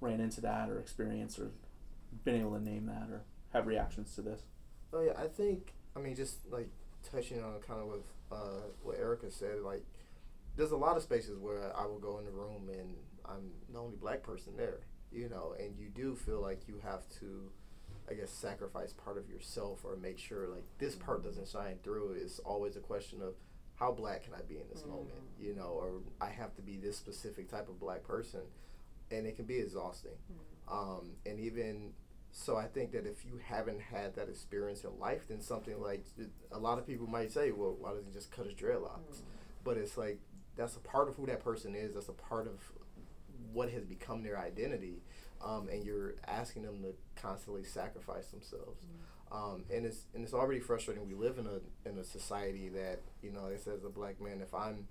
[0.00, 1.50] ran into that or experienced or
[2.24, 4.42] been able to name that or have reactions to this.
[4.92, 6.68] Oh yeah, I think I mean just like
[7.02, 9.84] touching on kind of with uh, what Erica said, like
[10.56, 12.94] there's a lot of spaces where I will go in the room and
[13.24, 14.80] I'm the only black person there,
[15.12, 17.50] you know, and you do feel like you have to,
[18.10, 22.16] I guess, sacrifice part of yourself or make sure like this part doesn't shine through.
[22.20, 23.34] It's always a question of
[23.76, 24.88] how black can I be in this Mm.
[24.88, 28.42] moment, you know, or I have to be this specific type of black person,
[29.10, 30.16] and it can be exhausting.
[30.68, 31.94] Um, and even
[32.32, 36.04] so, I think that if you haven't had that experience in life, then something like
[36.52, 39.22] a lot of people might say, well, why doesn't he just cut his dreadlocks?
[39.64, 40.20] But it's like
[40.56, 41.94] that's a part of who that person is.
[41.94, 42.60] That's a part of
[43.52, 45.02] what has become their identity,
[45.42, 48.86] um, and you're asking them to constantly sacrifice themselves.
[49.32, 51.06] Um, and it's and it's already frustrating.
[51.08, 54.40] We live in a in a society that you know, it says a black man.
[54.40, 54.86] If I'm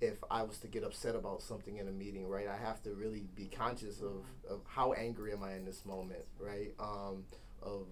[0.00, 2.90] if I was to get upset about something in a meeting, right, I have to
[2.94, 6.72] really be conscious of, of how angry am I in this moment, right?
[6.78, 7.24] Um,
[7.60, 7.86] of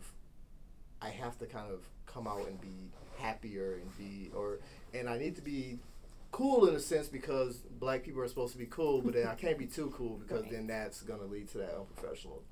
[1.02, 4.60] I have to kind of come out and be happier and be or
[4.94, 5.80] and I need to be
[6.30, 9.34] cool in a sense because black people are supposed to be cool, but then I
[9.34, 10.52] can't be too cool because Right.
[10.52, 12.42] then that's gonna lead to that unprofessional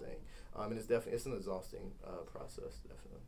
[0.00, 0.16] thing.
[0.56, 3.20] Um, and it's definitely it's an exhausting uh, process, definitely.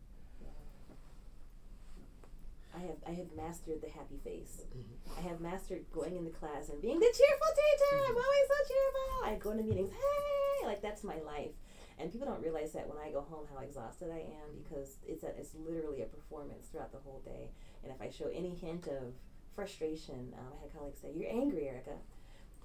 [2.75, 4.63] I have I have mastered the happy face.
[4.77, 5.19] Mhm.
[5.19, 8.05] I have mastered going into class and being the cheerful teacher.
[8.07, 8.25] I'm Mhm.
[8.25, 9.25] always so cheerful.
[9.25, 11.55] I go into meetings, hey, like that's my life.
[11.99, 15.25] And people don't realize that when I go home how exhausted I am because it's
[15.25, 17.51] a, it's literally a performance throughout the whole day.
[17.83, 19.15] And if I show any hint of
[19.55, 21.99] frustration, um, I had colleagues say, "You're angry, Erica,"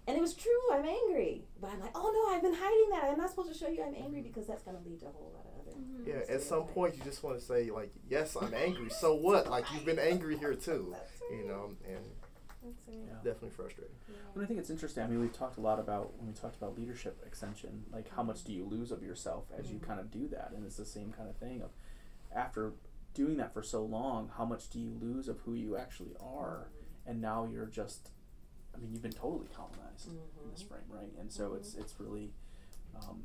[0.07, 0.51] and it was true.
[0.71, 3.09] I'm angry, but I'm like, "Oh no, I've been hiding that.
[3.11, 5.09] I'm not supposed to show you I'm angry because that's going to lead to a
[5.11, 6.07] whole lot of other." Mhm.
[6.07, 8.89] Yeah, at some point you just want to say like, yes, I'm angry.
[8.89, 9.49] So what?
[9.49, 12.03] Like you've been angry here too, That's you know, and
[12.63, 12.97] That's right.
[13.07, 13.13] Yeah.
[13.23, 13.95] definitely frustrating.
[14.35, 15.03] And I think it's interesting.
[15.03, 18.23] I mean, we've talked a lot about when we talked about leadership extension, like how
[18.23, 19.83] much do you lose of yourself as you Mhm.
[19.83, 21.71] kind of do that, and it's the same kind of thing of
[22.31, 22.73] after
[23.13, 26.69] doing that for so long, how much do you lose of who you actually are,
[27.05, 28.09] and now you're just,
[28.73, 31.11] I mean, you've been totally colonized in this frame, right?
[31.19, 32.31] And so it's it's really
[32.95, 33.23] um,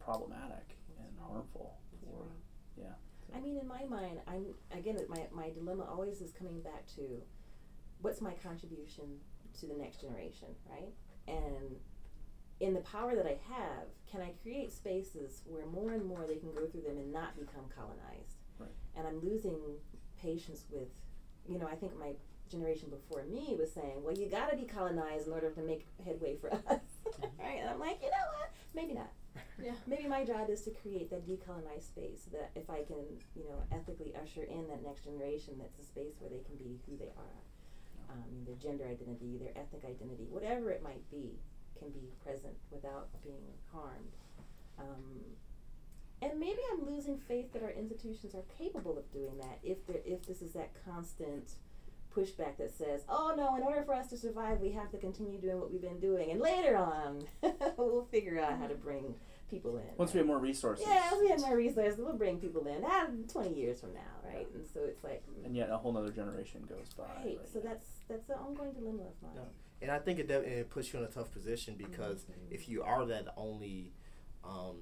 [0.00, 2.30] problematic and harmful for right.
[2.78, 3.36] yeah.
[3.36, 4.98] I mean, in my mind, I'm again.
[5.08, 7.22] My my dilemma always is coming back to,
[8.00, 9.04] what's my contribution
[9.60, 10.92] to the next generation, right?
[11.28, 11.76] And
[12.60, 16.36] in the power that I have, can I create spaces where more and more they
[16.36, 18.38] can go through them and not become colonized?
[18.58, 18.70] Right.
[18.96, 19.58] And I'm losing
[20.20, 20.88] patience with,
[21.48, 22.12] you know, I think my
[22.50, 25.86] generation before me was saying, well, you got to be colonized in order to make
[26.04, 26.80] headway for us,
[27.38, 27.58] right?
[27.60, 28.50] And I'm like, you know what?
[28.74, 29.10] Maybe not
[29.62, 29.72] Yeah.
[29.86, 33.44] maybe my job is to create that decolonized space so that if I can, you
[33.48, 36.96] know, ethically usher in that next generation, that's a space where they can be who
[36.96, 37.38] they are.
[38.08, 41.38] Um, their gender identity, their ethnic identity, whatever it might be,
[41.78, 43.42] can be present without being
[43.72, 44.14] harmed.
[44.78, 45.20] Um,
[46.22, 50.00] and maybe I'm losing faith that our institutions are capable of doing that if there,
[50.04, 51.54] if this is that constant
[52.20, 55.38] pushback that says, "Oh no, in order for us to survive, we have to continue
[55.38, 57.22] doing what we've been doing, and later on,
[57.76, 59.14] we'll figure out how to bring
[59.50, 62.38] people in." Once we have more resources, yeah, once we have more resources, we'll bring
[62.38, 62.82] people in.
[62.84, 64.46] Ah, twenty years from now, right?
[64.54, 67.04] And so it's like, and yet a whole nother generation goes by.
[67.24, 67.38] right.
[67.52, 69.32] So that's that's an ongoing dilemma of mine.
[69.36, 69.42] Yeah.
[69.82, 72.50] And I think it definitely puts you in a tough position because Mhm.
[72.50, 73.92] if you are that only
[74.42, 74.76] um,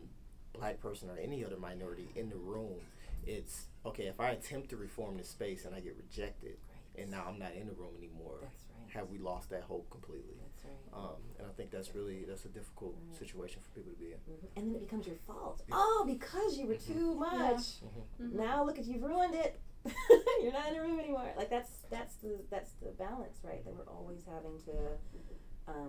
[0.53, 2.79] black person or any other minority in the room,
[3.27, 4.05] it's okay.
[4.05, 6.74] If I attempt to reform this space and I get rejected, Right.
[6.99, 8.91] And now I'm not in the room anymore, That's right.
[8.95, 10.35] have we lost that hope completely?
[10.41, 10.99] That's right.
[10.99, 13.19] Um, and I think that's really that's a difficult Right.
[13.19, 14.19] situation for people to be in.
[14.19, 14.49] Mhm.
[14.57, 15.63] And then it becomes your fault.
[15.69, 15.75] Yeah.
[15.77, 17.81] Oh, because you were too much.
[17.83, 18.33] Mhm.
[18.33, 19.61] Now look at you've ruined it.
[20.43, 21.31] You're not in the room anymore.
[21.37, 23.63] Like that's that's the that's the balance, right?
[23.65, 24.99] That we're always having to,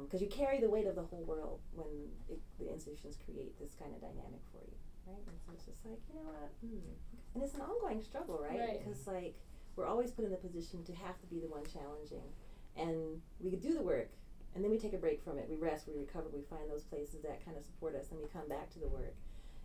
[0.04, 1.88] because you carry the weight of the whole world when
[2.30, 4.76] it, the institutions create this kind of dynamic for you,
[5.08, 5.24] right?
[5.28, 6.92] And so it's just like you know what, hmm.
[7.36, 8.60] and it's an ongoing struggle, right?
[8.60, 8.80] Right.
[8.84, 9.36] Because like
[9.76, 12.24] we're always put in the position to have to be the one challenging,
[12.78, 14.10] and we could do the work.
[14.54, 15.48] And then we take a break from it.
[15.50, 18.28] We rest, we recover, we find those places that kind of support us, and we
[18.30, 19.14] come back to the work.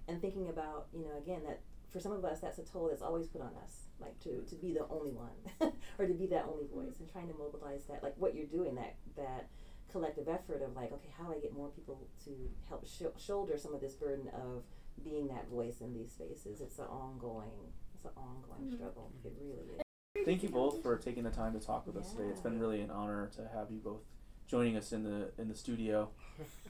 [0.09, 3.03] And thinking about, you know, again, that for some of us, that's a toll that's
[3.03, 5.31] always put on us, like to, to be the only one
[5.99, 8.75] or to be that only voice and trying to mobilize that, like what you're doing,
[8.75, 9.49] that, that
[9.93, 12.31] collective effort of like, okay, how do I get more people to
[12.69, 14.63] help sh- shoulder some of this burden of
[15.05, 16.61] being that voice in these spaces?
[16.61, 18.75] It's an ongoing, it's an ongoing Mhm.
[18.75, 19.13] struggle.
[19.25, 19.83] It really is.
[20.25, 22.29] Thank you both for taking the time to talk with us today.
[22.29, 24.03] It's been really an honor to have you both
[24.47, 26.11] joining us in the in the studio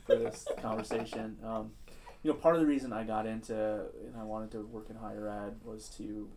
[0.07, 1.37] for this conversation.
[1.45, 1.73] Um,
[2.23, 4.97] you know, part of the reason I got into and I wanted to work in
[4.97, 6.29] higher ed was to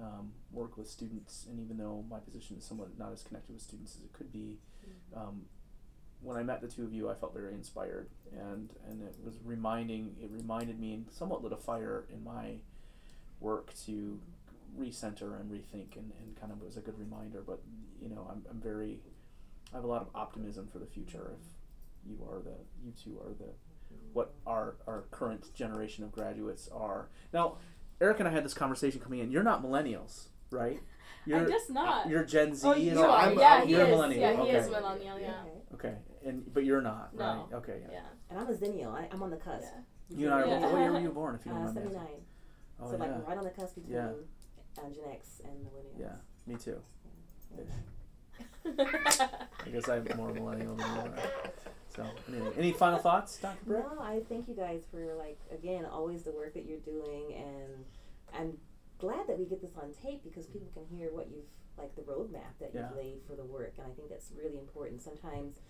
[0.00, 1.46] um, work with students.
[1.50, 4.32] And even though my position is somewhat not as connected with students as it could
[4.32, 4.58] be,
[5.16, 5.42] um,
[6.20, 9.34] when I met the two of you, I felt very inspired, and and it was
[9.44, 10.14] reminding.
[10.22, 12.56] It reminded me and somewhat lit a fire in my
[13.40, 14.20] work to
[14.76, 17.42] recenter and rethink, and, and kind of was a good reminder.
[17.46, 17.60] But
[18.00, 18.98] you know, I'm I'm very,
[19.72, 21.32] I have a lot of optimism for the future.
[21.38, 21.46] If
[22.10, 22.54] you are the,
[22.84, 23.52] you two are the,
[24.12, 27.56] what our our current generation of graduates are now.
[28.00, 29.32] Eric and I had this conversation coming in.
[29.32, 30.78] You're not millennials, right?
[31.26, 32.08] You're, I guess not.
[32.08, 32.64] You're Gen Z.
[32.68, 33.18] oh, you all- are.
[33.26, 33.90] I'm- yeah, I'm- he you're a is.
[33.90, 34.80] millennial, Yeah, he is okay.
[34.80, 35.18] millennial.
[35.18, 35.34] Yeah.
[35.74, 35.88] Okay.
[35.88, 35.94] Okay,
[36.24, 37.24] and but you're not, No.
[37.50, 37.56] right?
[37.58, 37.88] Okay, yeah.
[37.94, 38.00] Yeah.
[38.30, 38.94] And I'm a zennial.
[38.94, 39.64] I, I'm on the cusp.
[40.10, 40.16] Yeah.
[40.16, 40.60] You and I, Yeah.
[40.60, 41.34] what, what year were you born?
[41.34, 42.04] If you don't Uh, mind me 79.
[42.06, 42.24] asking.
[42.80, 44.10] Oh so like right on the cusp between Yeah.
[44.84, 45.98] Uh, Gen X and millennials.
[46.00, 46.16] yeah,
[46.46, 46.80] me too.
[47.58, 47.66] Ish.
[49.66, 51.12] I guess I'm more millennial than you are.
[51.94, 53.56] So, anyway, any final thoughts, Dr.
[53.66, 53.84] Britt?
[53.96, 57.84] No, I thank you guys for like again always the work that you're doing, and
[58.38, 58.58] I'm
[58.98, 62.02] glad that we get this on tape because people can hear what you've like the
[62.02, 62.88] roadmap that Yeah.
[62.88, 65.00] you've laid for the work, and I think that's really important.
[65.02, 65.60] Sometimes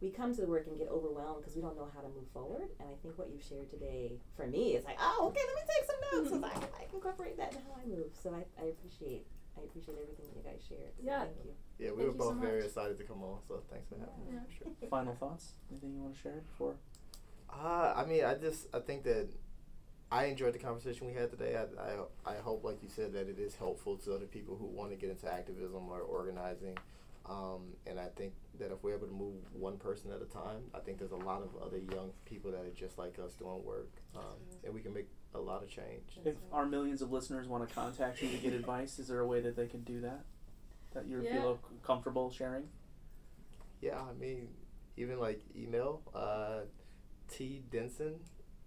[0.00, 2.28] we come to the work and get overwhelmed because we don't know how to move
[2.32, 5.56] forward, and I think what you've shared today for me is like, oh, okay, let
[5.56, 8.12] me take some notes so I can I can incorporate that in how I move.
[8.22, 9.26] So I, I appreciate
[9.56, 10.92] I appreciate everything you guys shared.
[10.98, 11.20] So Yeah.
[11.24, 11.52] thank you.
[11.78, 13.96] Yeah, we Thank were you so both very excited to come on, so thanks for
[13.96, 14.32] having me.
[14.34, 14.40] Yeah.
[14.46, 14.88] For sure.
[14.90, 15.52] Final thoughts?
[15.70, 16.76] Anything you want to share before?
[17.48, 19.28] Uh, I mean, I just I think that
[20.12, 21.56] I enjoyed the conversation we had today.
[21.56, 21.64] I,
[22.30, 24.90] I, I hope, like you said, that it is helpful to other people who want
[24.90, 26.76] to get into activism or organizing.
[27.28, 30.62] Um, and I think that if we're able to move one person at a time,
[30.74, 33.64] I think there's a lot of other young people that are just like us doing
[33.64, 36.18] work, um, and we can make a lot of change.
[36.24, 39.26] If our millions of listeners want to contact you to get advice, is there a
[39.26, 40.24] way that they can do that?
[40.92, 41.32] That you Yeah.
[41.32, 42.68] feel comfortable sharing?
[43.80, 44.48] Yeah, I mean,
[44.96, 46.60] even like email, uh,
[47.28, 48.20] T Denson,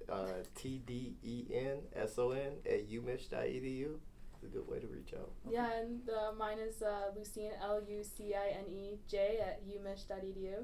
[0.09, 3.99] uh, T D E N S O N at umich.edu.
[4.41, 5.31] It's a good way to reach out.
[5.49, 9.61] Yeah, and uh, mine is uh, Lucine L U C I N E J at
[9.67, 10.63] umich.edu.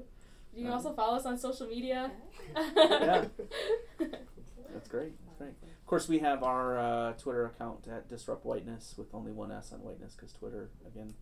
[0.54, 2.10] You can Um, also follow us on social media.
[2.56, 3.26] Yeah.
[3.98, 5.12] That's great.
[5.26, 5.50] That's great.
[5.50, 9.72] Of course, we have our uh, Twitter account at Disrupt Whiteness with only one S
[9.72, 11.14] on whiteness because Twitter, again,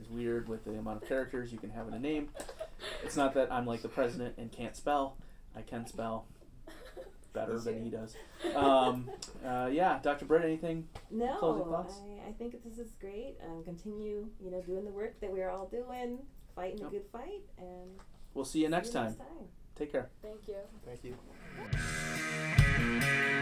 [0.00, 2.28] is weird with the amount of characters you can have in a name.
[3.04, 5.16] It's not that I'm like the president and can't spell.
[5.56, 6.26] I can spell
[7.32, 8.16] better than he does.
[8.54, 9.10] Um,
[9.46, 10.24] uh, yeah, Dr.
[10.24, 10.88] Britt, anything?
[11.10, 13.36] No, I, I, think this is great.
[13.46, 16.18] Um, continue, you know, doing the work that we're all doing,
[16.54, 16.88] fighting yep.
[16.88, 17.90] a good fight, and
[18.34, 19.04] we'll see you, see next, you time.
[19.06, 19.48] next time.
[19.76, 20.10] Take care.
[20.22, 20.56] Thank you.
[20.84, 21.04] Thank
[23.30, 23.36] you.